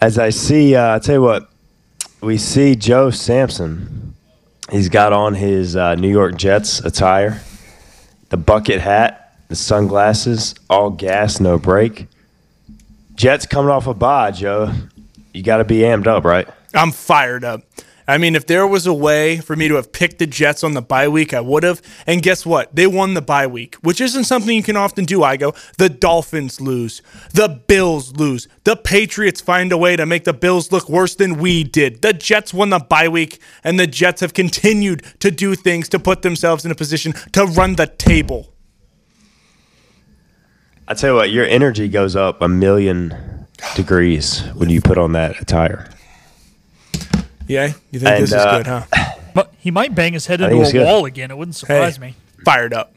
[0.00, 1.50] As I see, uh, I tell you what,
[2.20, 4.14] we see Joe Sampson.
[4.70, 7.40] He's got on his uh, New York Jets attire
[8.28, 12.06] the bucket hat, the sunglasses, all gas, no break.
[13.14, 14.72] Jets coming off a bye, Joe.
[15.32, 16.46] You got to be amped up, right?
[16.74, 17.62] I'm fired up.
[18.08, 20.72] I mean, if there was a way for me to have picked the Jets on
[20.72, 21.82] the bye week, I would have.
[22.06, 22.74] And guess what?
[22.74, 25.54] They won the bye week, which isn't something you can often do, Igo.
[25.76, 27.02] The Dolphins lose.
[27.34, 28.48] The Bills lose.
[28.64, 32.00] The Patriots find a way to make the Bills look worse than we did.
[32.00, 35.98] The Jets won the bye week, and the Jets have continued to do things to
[35.98, 38.54] put themselves in a position to run the table.
[40.88, 45.12] I tell you what, your energy goes up a million degrees when you put on
[45.12, 45.90] that attire.
[47.48, 47.72] Yeah?
[47.90, 48.84] You think And, this is uh, good, huh?
[49.34, 50.84] But he might bang his head into a good.
[50.84, 51.30] wall again.
[51.30, 52.08] It wouldn't surprise Hey.
[52.08, 52.14] me.
[52.44, 52.92] Fired up.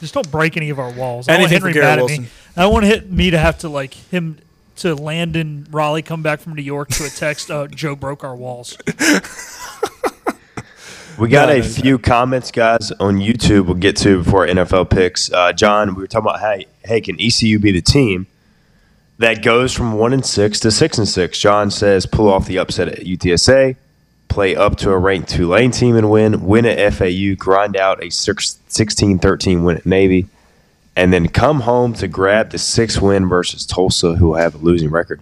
[0.00, 1.28] Just don't break any of our walls.
[1.28, 2.28] I want Anything for Henry Garrett mad at me.
[2.56, 4.38] I don't want to hit me to have to like him
[4.76, 7.50] to land in Raleigh, come back from New York to a text.
[7.50, 8.76] Uh, Joe broke our walls.
[11.18, 11.68] We got No, a no, no.
[11.70, 15.32] few comments, guys, on YouTube we'll get to before NFL picks.
[15.32, 18.26] Uh, John, we were talking about, hey, hey, can ECU be the team
[19.16, 21.38] that goes from 1 and 6 to 6 and 6?
[21.38, 23.76] John says pull off the upset at UTSA,
[24.28, 28.10] play up to a ranked Tulane team and win, win at FAU, grind out a
[28.10, 30.26] 16 13 win at Navy.
[30.96, 34.90] and then come home to grab the six win versus Tulsa, who have a losing
[34.90, 35.20] record.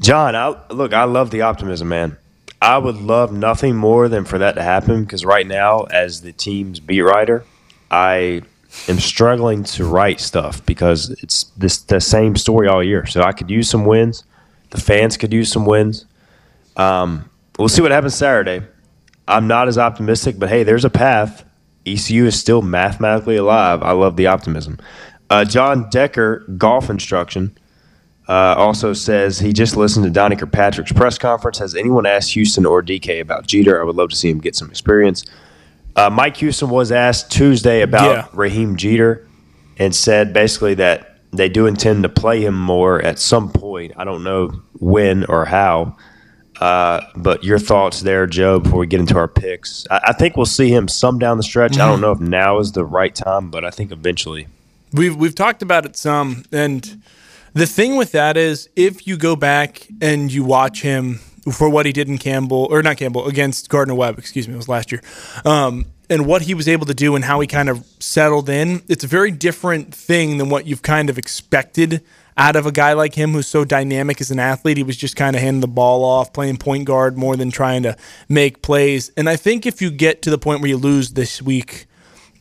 [0.00, 2.16] John, I, look, I love the optimism, man.
[2.62, 6.32] I would love nothing more than for that to happen because right now, as the
[6.32, 7.44] team's beat writer,
[7.90, 8.42] I
[8.88, 13.06] am struggling to write stuff because it's this the same story all year.
[13.06, 14.24] So I could use some wins.
[14.70, 16.06] The fans could use some wins.
[16.76, 17.28] Um,
[17.58, 18.62] we'll see what happens Saturday.
[19.28, 21.44] I'm not as optimistic, but hey, there's a path.
[21.86, 23.82] ECU is still mathematically alive.
[23.82, 24.78] I love the optimism.
[25.28, 27.56] Uh, John Decker, golf instruction,
[28.28, 31.58] uh, also says he just listened to Donnie Kirkpatrick's press conference.
[31.58, 33.80] Has anyone asked Houston or DK about Jeter?
[33.80, 35.24] I would love to see him get some experience.
[35.96, 38.26] Uh, Mike Houston was asked Tuesday about Yeah.
[38.32, 39.26] Raheim Jeter
[39.78, 43.92] and said basically that they do intend to play him more at some point.
[43.96, 45.96] I don't know when or how.
[46.60, 49.86] Uh, but your thoughts there, Joe, before we get into our picks.
[49.90, 51.78] I, I think we'll see him some down the stretch.
[51.78, 54.46] I don't know if now is the right time, but I think eventually.
[54.92, 57.02] We've we've talked about it some, and
[57.54, 61.86] the thing with that is, if you go back and you watch him for what
[61.86, 64.92] he did in Campbell or not Campbell against Gardner Webb, excuse me, it was last
[64.92, 65.00] year,
[65.44, 68.82] um, and what he was able to do and how he kind of settled in,
[68.88, 72.02] it's a very different thing than what you've kind of expected
[72.40, 74.78] out of a guy like him who's so dynamic as an athlete.
[74.78, 77.82] He was just kind of handing the ball off, playing point guard more than trying
[77.82, 77.94] to
[78.30, 79.12] make plays.
[79.14, 81.86] And I think if you get to the point where you lose this week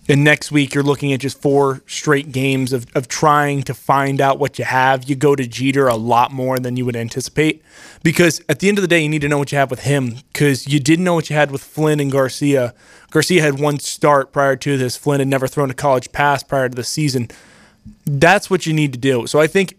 [0.07, 4.21] and next week you're looking at just four straight games of, of trying to find
[4.21, 7.61] out what you have, you go to Jeter a lot more than you would anticipate.
[8.01, 9.81] Because at the end of the day, you need to know what you have with
[9.81, 10.15] him.
[10.31, 12.73] Because you didn't know what you had with Flinn and Garcia.
[13.11, 14.95] Garcia had one start prior to this.
[14.95, 17.27] Flinn had never thrown a college pass prior to the season.
[18.05, 19.27] That's what you need to do.
[19.27, 19.75] So I think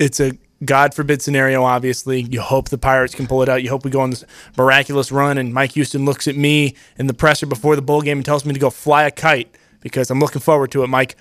[0.00, 0.32] it's a
[0.64, 2.22] God forbid scenario, obviously.
[2.22, 3.62] You hope the Pirates can pull it out.
[3.62, 4.24] You hope we go on this
[4.56, 8.18] miraculous run and Mike Houston looks at me in the presser before the bowl game
[8.18, 11.16] and tells me to go fly a kite because I'm looking forward to it, Mike.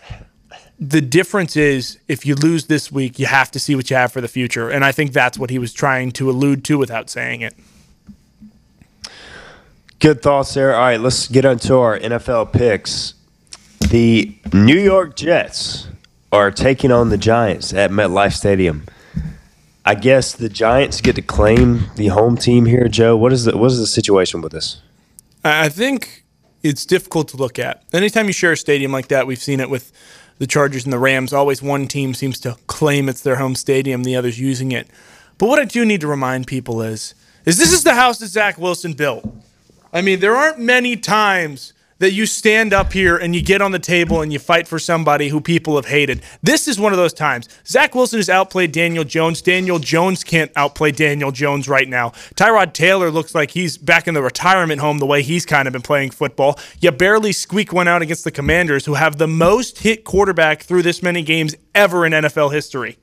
[0.77, 4.11] The difference is if you lose this week, you have to see what you have
[4.11, 4.69] for the future.
[4.69, 7.55] And I think that's what he was trying to allude to without saying it.
[9.99, 10.73] Good thoughts there.
[10.75, 13.13] All right, let's get into our NFL picks.
[13.89, 15.87] The New York Jets
[16.31, 18.85] are taking on the Giants at MetLife Stadium.
[19.85, 23.17] I guess the Giants get to claim the home team here, Joe.
[23.17, 24.81] What is the what is the situation with this?
[25.43, 26.25] I think
[26.61, 27.83] it's difficult to look at.
[27.93, 29.91] Anytime you share a stadium like that, we've seen it with
[30.37, 31.33] the Chargers and the Rams.
[31.33, 34.87] Always one team seems to claim it's their home stadium, the other's using it.
[35.37, 37.15] But what I do need to remind people is,
[37.45, 39.25] is this is the house that Zach Wilson built.
[39.93, 43.71] I mean, there aren't many times that you stand up here and you get on
[43.71, 46.21] the table and you fight for somebody who people have hated.
[46.41, 47.47] This is one of those times.
[47.65, 49.41] Zach Wilson has outplayed Daniel Jones.
[49.41, 52.09] Daniel Jones can't outplay Daniel Jones right now.
[52.35, 55.73] Tyrod Taylor looks like he's back in the retirement home the way he's kind of
[55.73, 56.57] been playing football.
[56.79, 60.83] You barely squeak one out against the Commanders, who have the most hit quarterback through
[60.83, 62.97] this many games ever in NFL history.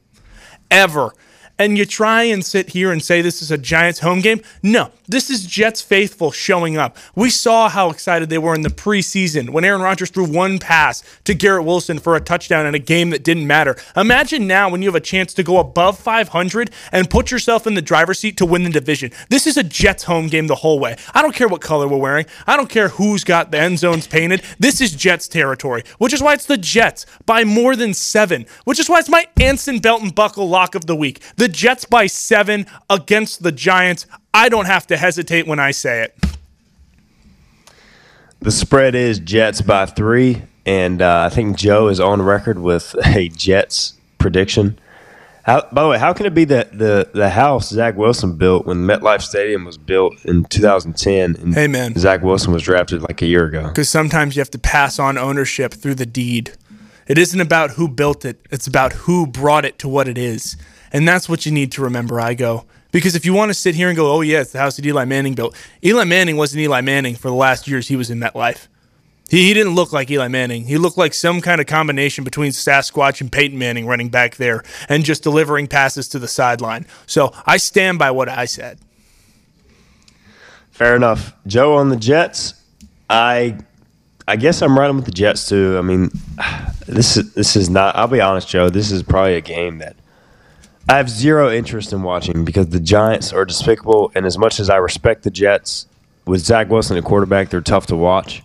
[0.71, 1.13] Ever
[1.59, 4.41] and you try and sit here and say this is a Giants home game.
[4.63, 6.97] No, this is Jets faithful showing up.
[7.15, 11.03] We saw how excited they were in the preseason when Aaron Rodgers threw one pass
[11.25, 13.77] to Garrett Wilson for a touchdown in a game that didn't matter.
[13.97, 17.75] Imagine now when you have a chance to go above 500 and put yourself in
[17.75, 19.11] the driver's seat to win the division.
[19.29, 20.97] This is a Jets home game the whole way.
[21.15, 22.27] I don't care what color we're wearing.
[22.47, 24.43] I don't care who's got the end zones painted.
[24.59, 28.81] This is Jets territory, which is why it's the Jets by more than seven, which
[28.81, 31.21] is why it's my Anson Belt and Buckle lock of the week.
[31.37, 34.07] The Jets by seven against the Giants.
[34.33, 36.17] I don't have to hesitate when I say it.
[38.41, 42.95] The spread is Jets by three, and uh, I think Joe is on record with
[43.05, 44.79] a Jets prediction.
[45.47, 48.67] How, by the way, how can it be that the, the house Zach Wilson built
[48.67, 51.95] when MetLife Stadium was built in 2010 and Hey, man.
[51.95, 53.69] Zach Wilson was drafted like a year ago?
[53.69, 56.53] Because sometimes you have to pass on ownership through the deed.
[57.07, 60.57] It isn't about who built it, it's about who brought it to what it is.
[60.93, 62.64] And that's what you need to remember, Igo.
[62.93, 64.87] Because if you want to sit here and go, oh, yeah, it's the house that
[64.87, 68.18] Eli Manning built, Eli Manning wasn't Eli Manning for the last years he was in
[68.18, 68.68] MetLife.
[69.28, 70.64] He, he didn't look like Eli Manning.
[70.64, 74.62] He looked like some kind of combination between Sasquatch and Peyton Manning running back there
[74.89, 76.87] and just delivering passes to the sideline.
[77.07, 78.78] So I stand by what I said.
[80.70, 81.34] Fair enough.
[81.47, 82.55] Joe on the Jets.
[83.09, 83.57] I
[84.28, 85.76] I guess I'm riding with the Jets too.
[85.78, 86.11] I mean,
[86.87, 87.97] this is this is not.
[87.97, 88.68] I'll be honest, Joe.
[88.68, 89.97] This is probably a game that
[90.89, 94.12] I have zero interest in watching because the Giants are despicable.
[94.14, 95.87] And as much as I respect the Jets,
[96.26, 98.43] with Zach Wilson at quarterback, they're tough to watch.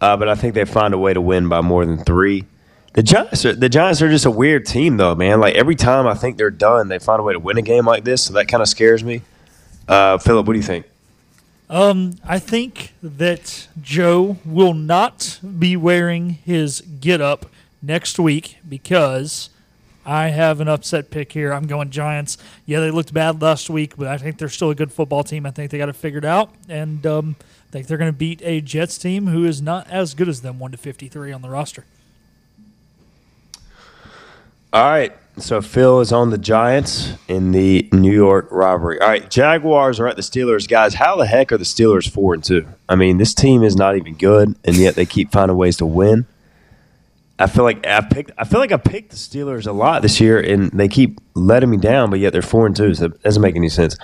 [0.00, 2.44] Uh, but I think they find a way to win by more than three.
[2.94, 5.40] The Giants are the Giants are just a weird team, though, man.
[5.40, 7.86] Like every time I think they're done, they find a way to win a game
[7.86, 8.22] like this.
[8.24, 9.22] So that kind of scares me.
[9.86, 10.86] Uh, Philip, what do you think?
[11.70, 17.46] Um, I think that Joe will not be wearing his get up
[17.82, 19.50] next week because
[20.08, 21.52] I have an upset pick here.
[21.52, 22.38] I'm going Giants.
[22.64, 25.44] Yeah, they looked bad last week, but I think they're still a good football team.
[25.44, 27.36] I think they got it figured out, and um,
[27.68, 30.40] I think they're going to beat a Jets team who is not as good as
[30.40, 31.84] them, one to 53 on the roster.
[34.72, 35.12] All right.
[35.36, 39.00] So Phil is on the Giants in the New York robbery.
[39.00, 40.94] All right, Jaguars are at the Steelers, guys.
[40.94, 42.66] How the heck are the Steelers four and two?
[42.88, 45.86] I mean, this team is not even good, and yet they keep finding ways to
[45.86, 46.26] win.
[47.38, 48.32] I feel like I picked.
[48.36, 51.70] I feel like I picked the Steelers a lot this year, and they keep letting
[51.70, 52.10] me down.
[52.10, 52.94] But yet they're four and two.
[52.94, 53.96] So that doesn't make any sense.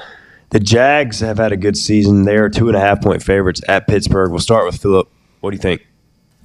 [0.50, 2.24] The Jags have had a good season.
[2.24, 4.30] They're two and a half point favorites at Pittsburgh.
[4.30, 5.10] We'll start with Philip.
[5.40, 5.84] What do you think?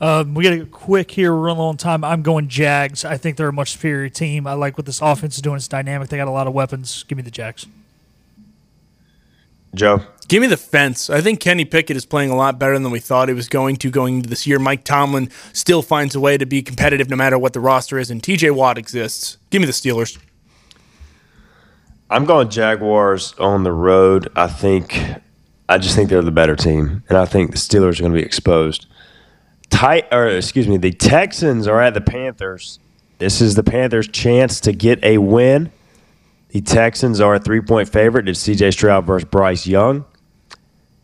[0.01, 1.33] Um, we got to get quick here.
[1.33, 2.03] We're running low on time.
[2.03, 3.03] I'm going Jags.
[3.03, 4.47] I think they're a much superior team.
[4.47, 5.57] I like what this offense is doing.
[5.57, 6.09] It's dynamic.
[6.09, 7.03] They got a lot of weapons.
[7.07, 7.67] Give me the Jags.
[9.73, 10.01] Joe.
[10.27, 11.09] Give me the fence.
[11.09, 13.77] I think Kenny Pickett is playing a lot better than we thought he was going
[13.77, 14.59] to going into this year.
[14.59, 18.11] Mike Tomlin still finds a way to be competitive no matter what the roster is,
[18.11, 19.37] and TJ Watt exists.
[19.49, 20.19] Give me the Steelers.
[22.11, 24.31] I'm going Jaguars on the road.
[24.35, 24.99] I think
[25.67, 28.19] I just think they're the better team, and I think the Steelers are going to
[28.19, 28.87] be exposed.
[29.69, 32.79] Tight, or excuse me, the Texans are at the Panthers.
[33.19, 35.71] This is the Panthers' chance to get a win.
[36.49, 38.27] The Texans are a three-point favorite.
[38.27, 38.71] It's C.J.
[38.71, 40.05] Stroud versus Bryce Young,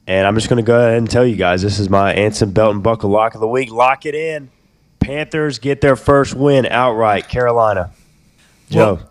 [0.07, 2.51] and I'm just going to go ahead and tell you guys this is my Anson
[2.51, 3.71] Belt and Buckle lock of the week.
[3.71, 4.49] Lock it in.
[4.99, 7.27] Panthers get their first win outright.
[7.27, 7.91] Carolina.
[8.69, 8.95] Joe.
[8.95, 9.09] Well,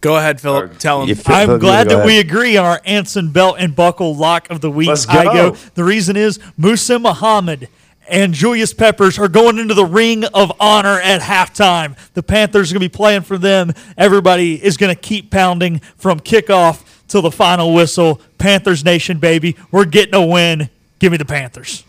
[0.00, 0.76] Go ahead, Philip.
[0.78, 1.14] Tell him.
[1.14, 4.50] Feel- I'm Philip, glad go that we agree on our Anson Belt and Buckle lock
[4.50, 4.88] of the week.
[4.88, 5.32] Let's I go.
[5.52, 5.56] go.
[5.74, 7.68] The reason is Muhsin Muhammad
[8.08, 11.96] and Julius Peppers are going into the ring of honor at halftime.
[12.14, 13.72] The Panthers are going to be playing for them.
[13.96, 18.20] Everybody is going to keep pounding from kickoff till the final whistle.
[18.38, 19.56] Panthers Nation, baby.
[19.70, 20.70] We're getting a win.
[20.98, 21.84] Give me the Panthers.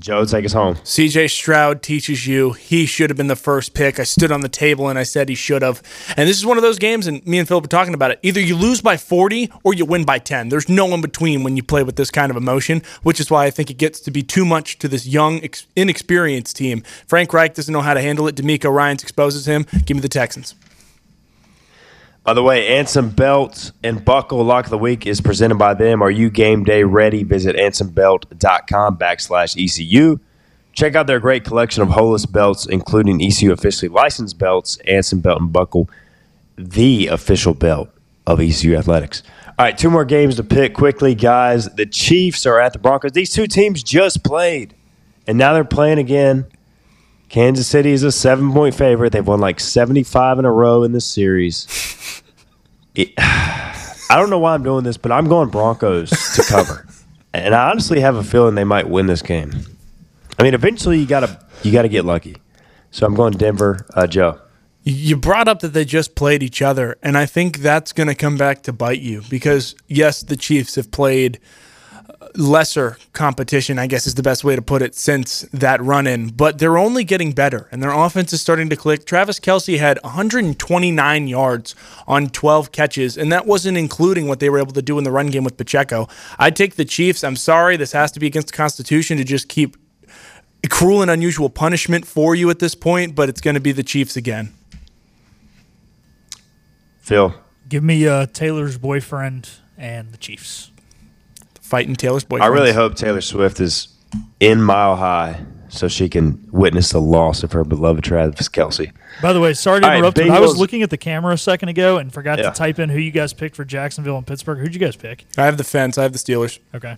[0.00, 0.76] Joe, take us home.
[0.76, 4.00] CJ Stroud teaches you he should have been the first pick.
[4.00, 5.82] I stood on the table and I said he should have.
[6.16, 8.18] And this is one of those games, and me and Philip were talking about it.
[8.22, 10.48] Either you lose by 40 or you win by 10.
[10.48, 13.44] There's no in between when you play with this kind of emotion, which is why
[13.44, 15.42] I think it gets to be too much to this young,
[15.76, 16.82] inexperienced team.
[17.06, 18.36] Frank Reich doesn't know how to handle it.
[18.36, 19.66] DeMeco Ryans exposes him.
[19.84, 20.54] Give me the Texans.
[22.22, 26.02] By the way, Anson Belt and Buckle Lock of the Week is presented by them.
[26.02, 27.22] Are you game day ready?
[27.22, 30.18] Visit ansonbelt.com backslash ECU.
[30.74, 35.40] Check out their great collection of holeless belts, including ECU officially licensed belts, Anson Belt
[35.40, 35.88] and Buckle,
[36.56, 37.88] the official belt
[38.26, 39.22] of ECU Athletics.
[39.58, 41.68] All right, two more games to pick quickly, guys.
[41.74, 43.12] The Chiefs are at the Broncos.
[43.12, 44.74] These two teams just played,
[45.26, 46.46] and now they're playing again.
[47.30, 49.12] Kansas City is a seven point favorite.
[49.12, 52.22] They've won like 75 in a row in this series.
[52.94, 56.84] It- I don't know why I'm doing this, but I'm going Broncos to cover.
[57.32, 59.52] and I honestly have a feeling they might win this game.
[60.36, 62.36] I mean, eventually you gotta you gotta get lucky.
[62.90, 63.86] So I'm going Denver.
[63.94, 64.40] Uh, Joe.
[64.82, 68.14] You brought up that they just played each other, and I think that's going to
[68.14, 71.38] come back to bite you because, yes, the Chiefs have played
[72.34, 76.28] lesser competition, I guess is the best way to put it, since that run in,
[76.28, 79.04] but they're only getting better, and their offense is starting to click.
[79.06, 81.74] Travis Kelce had 129 yards
[82.06, 85.10] on 12 catches, and that wasn't including what they were able to do in the
[85.10, 86.08] run game with Pacheco.
[86.38, 87.24] I'd take the Chiefs.
[87.24, 89.76] I'm sorry, this has to be against the Constitution to just keep
[90.68, 93.82] cruel and unusual punishment for you at this point, but it's going to be the
[93.82, 94.52] Chiefs again.
[96.98, 97.34] Phil.
[97.68, 100.69] Give me uh, Taylor's boyfriend and the Chiefs.
[101.70, 102.52] Fighting Taylor's boyfriend.
[102.52, 103.88] I really hope Taylor Swift is
[104.40, 108.92] in Mile High so she can witness the loss of her beloved Travis Kelce.
[109.22, 111.32] By the way, sorry to All right, interrupt, but I was looking at the camera
[111.32, 112.50] a second ago and forgot Yeah.
[112.50, 114.58] to type in who you guys picked for Jacksonville and Pittsburgh.
[114.58, 115.26] Who'd you guys pick?
[115.38, 115.96] I have the fence.
[115.96, 116.58] I have the Steelers.
[116.74, 116.96] Okay.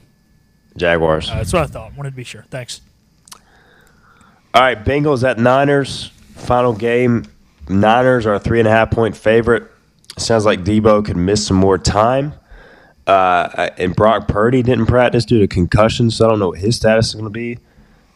[0.74, 1.28] Jaguars.
[1.30, 1.94] Uh, that's what I thought.
[1.94, 2.46] Wanted to be sure.
[2.50, 2.80] Thanks.
[4.54, 6.10] All right, Bengals at Niners.
[6.34, 7.26] Final game.
[7.68, 9.64] Niners are a three and a half point favorite.
[10.16, 12.32] Sounds like Deebo could miss some more time.
[13.06, 16.76] Uh, and Brock Purdy didn't practice due to concussion, so I don't know what his
[16.76, 17.58] status is going to be.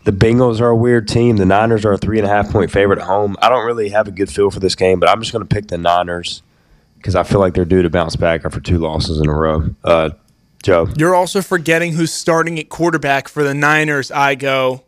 [0.04, 1.36] The Bengals are a weird team.
[1.36, 3.36] The Niners are a three and a half point favorite at home.
[3.42, 5.52] I don't really have a good feel for this game, but I'm just going to
[5.52, 6.42] pick the Niners
[6.98, 9.74] because I feel like they're due to bounce back after two losses in a row.
[9.82, 10.10] Uh,
[10.62, 10.88] Joe.
[10.96, 14.10] You're also forgetting who's starting at quarterback for the Niners.
[14.10, 14.82] Igo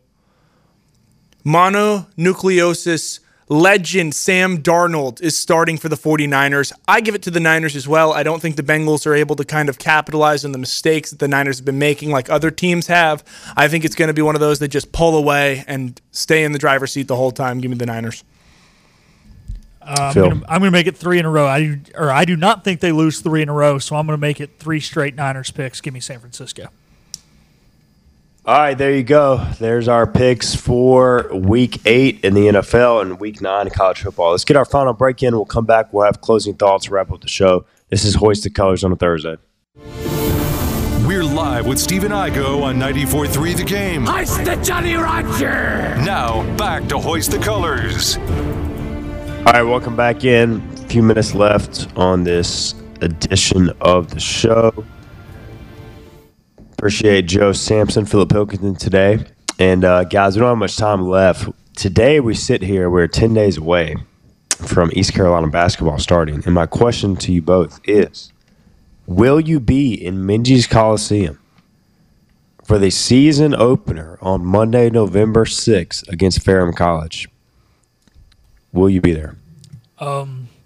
[1.45, 3.19] mononucleosis
[3.49, 6.71] legend Sam Darnold is starting for the 49ers.
[6.87, 8.13] I give it to the Niners as well.
[8.13, 11.19] I don't think the Bengals are able to kind of capitalize on the mistakes that
[11.19, 13.23] the Niners have been making like other teams have.
[13.57, 16.43] I think it's going to be one of those that just pull away and stay
[16.43, 17.59] in the driver's seat the whole time.
[17.59, 18.23] Give me the Niners.
[19.81, 20.29] Uh, I'm Phil.
[20.29, 21.47] gonna, I'm gonna make it three in a row.
[21.47, 24.17] I or I do not think they lose three in a row, so I'm gonna
[24.17, 25.81] make it three straight Niners picks.
[25.81, 26.67] Give me San Francisco.
[28.49, 29.45] All right, there you go.
[29.59, 34.31] There's our picks for week eight in the NFL and week nine in college football.
[34.31, 35.35] Let's get our final break in.
[35.35, 35.93] We'll come back.
[35.93, 37.67] We'll have closing thoughts, wrap up the show.
[37.89, 39.35] This is Hoist the Colors on a Thursday.
[41.05, 44.07] We're live with Stephen Igo on 94.3 The Game.
[44.07, 45.95] Hoist the Jolly Roger!
[46.03, 48.17] Now, back to Hoist the Colors.
[48.17, 50.67] All right, welcome back in.
[50.73, 54.73] A few minutes left on this edition of the show.
[56.79, 59.25] Appreciate Joe Sampson, Philip Pilkington today.
[59.59, 61.49] And uh, guys, we don't have much time left.
[61.75, 63.97] Today we sit here, we're 10 days away
[64.51, 66.41] from East Carolina basketball starting.
[66.45, 68.31] And my question to you both is
[69.07, 71.37] Will you be in Minges Coliseum
[72.63, 77.27] for the season opener on Monday, November 6th against Ferrum College?
[78.71, 79.35] Will you be there?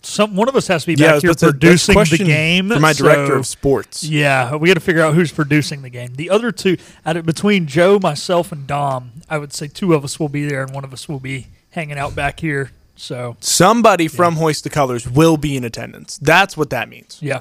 [0.06, 2.04] Some one of us has to be Yeah, back here that's a- that's a producing
[2.18, 2.70] the game.
[2.70, 4.04] for my director of sports.
[4.04, 6.14] Yeah, we got to figure out who's producing the game.
[6.16, 10.04] The other two, out of, between Joe, myself, and Dom, I would say two of
[10.04, 12.72] us will be there, and one of us will be hanging out back here.
[12.97, 16.18] So Somebody from Hoist the Colors will be in attendance.
[16.22, 17.18] That's what that means.
[17.22, 17.39] yeah,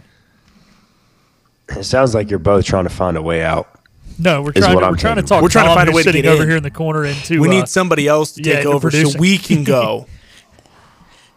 [1.69, 3.69] It sounds like you're both trying to find a way out.
[4.19, 4.75] no, we're Is trying.
[4.75, 5.43] what To, I'm we're trying to talk.
[5.43, 6.49] We're trying to find a way to sitting get over in.
[6.49, 7.41] here in the corner into.
[7.41, 10.07] We uh, need somebody else to yeah, take into over so we can go.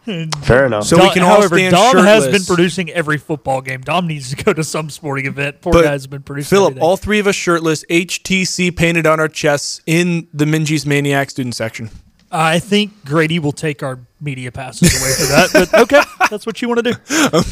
[0.42, 0.84] Fair enough.
[0.84, 3.80] So- Dom, we can all however, stand Dom has been producing every football game.
[3.80, 5.60] Dom needs to go to some sporting event.
[5.60, 6.48] Poor But guy's been producing.
[6.56, 6.82] Philip, everything.
[6.88, 11.54] all three of us shirtless, HTC painted on our chests in the Minges Maniac student
[11.54, 11.90] section.
[12.30, 15.70] I think Grady will take our media passes away for that.
[15.70, 16.98] But okay, that's what you want to do.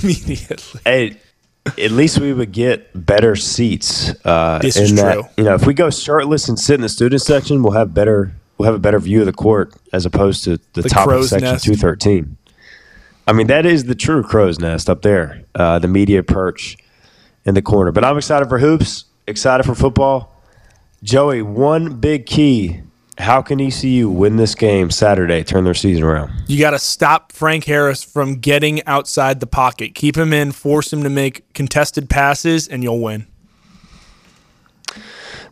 [0.02, 0.80] Immediately.
[0.84, 1.16] hey,
[1.78, 4.12] at least we would get better seats.
[4.24, 5.22] Uh, This in is that, true.
[5.38, 8.32] You know, if we go shirtless and sit in the student section, we'll have better.
[8.58, 11.24] We'll have a better view of the court as opposed to the, The top of
[11.24, 12.36] section two thirteen.
[13.26, 16.76] I mean, that is the true crow's nest up there, uh, the media perch
[17.44, 17.90] in the corner.
[17.90, 19.04] But I'm excited for hoops.
[19.26, 20.30] Excited for football.
[21.02, 22.82] Joey, one big key.
[23.16, 25.44] How can ECU win this game Saturday?
[25.44, 26.32] Turn their season around.
[26.48, 29.94] You got to stop Frank Harris from getting outside the pocket.
[29.94, 33.26] Keep him in, force him to make contested passes, and you'll win.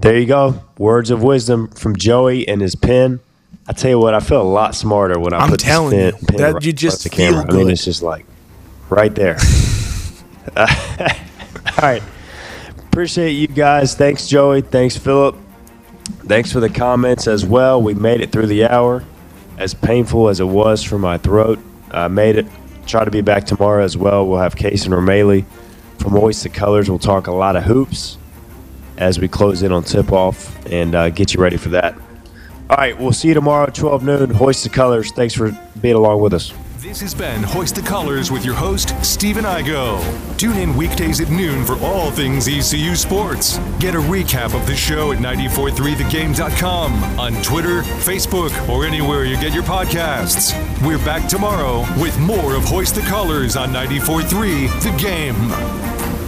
[0.00, 0.62] There you go.
[0.76, 3.20] Words of wisdom from Joey and his pen.
[3.68, 6.12] I tell you what, I feel a lot smarter when I I'm put telling you,
[6.12, 7.46] pen, pen that right you just the camera.
[7.46, 8.26] feel I mean, it's just like
[8.90, 9.38] right there.
[10.56, 10.66] All
[11.82, 12.02] right.
[12.78, 13.94] Appreciate you guys.
[13.94, 14.60] Thanks, Joey.
[14.60, 15.36] Thanks, Philip.
[16.26, 17.80] Thanks for the comments as well.
[17.80, 19.04] We made it through the hour.
[19.58, 21.58] As painful as it was for my throat,
[21.90, 22.46] I made it.
[22.86, 24.26] Try to be back tomorrow as well.
[24.26, 25.44] We'll have Case and Romele
[25.98, 26.90] from the Colors.
[26.90, 28.18] We'll talk a lot of hoops
[28.98, 31.94] as we close in on tip off and uh, get you ready for that.
[32.72, 34.30] All right, we'll see you tomorrow at 12 noon.
[34.30, 35.12] Hoist the Colors.
[35.12, 35.50] Thanks for
[35.82, 36.54] being along with us.
[36.78, 40.00] This has been Hoist the Colors with your host, Stephen Igo.
[40.38, 43.58] Tune in weekdays at noon for all things ECU sports.
[43.78, 49.52] Get a recap of the show at 943thegame.com, on Twitter, Facebook, or anywhere you get
[49.52, 50.54] your podcasts.
[50.80, 56.21] We're back tomorrow with more of Hoist the Colors on 943 The Game.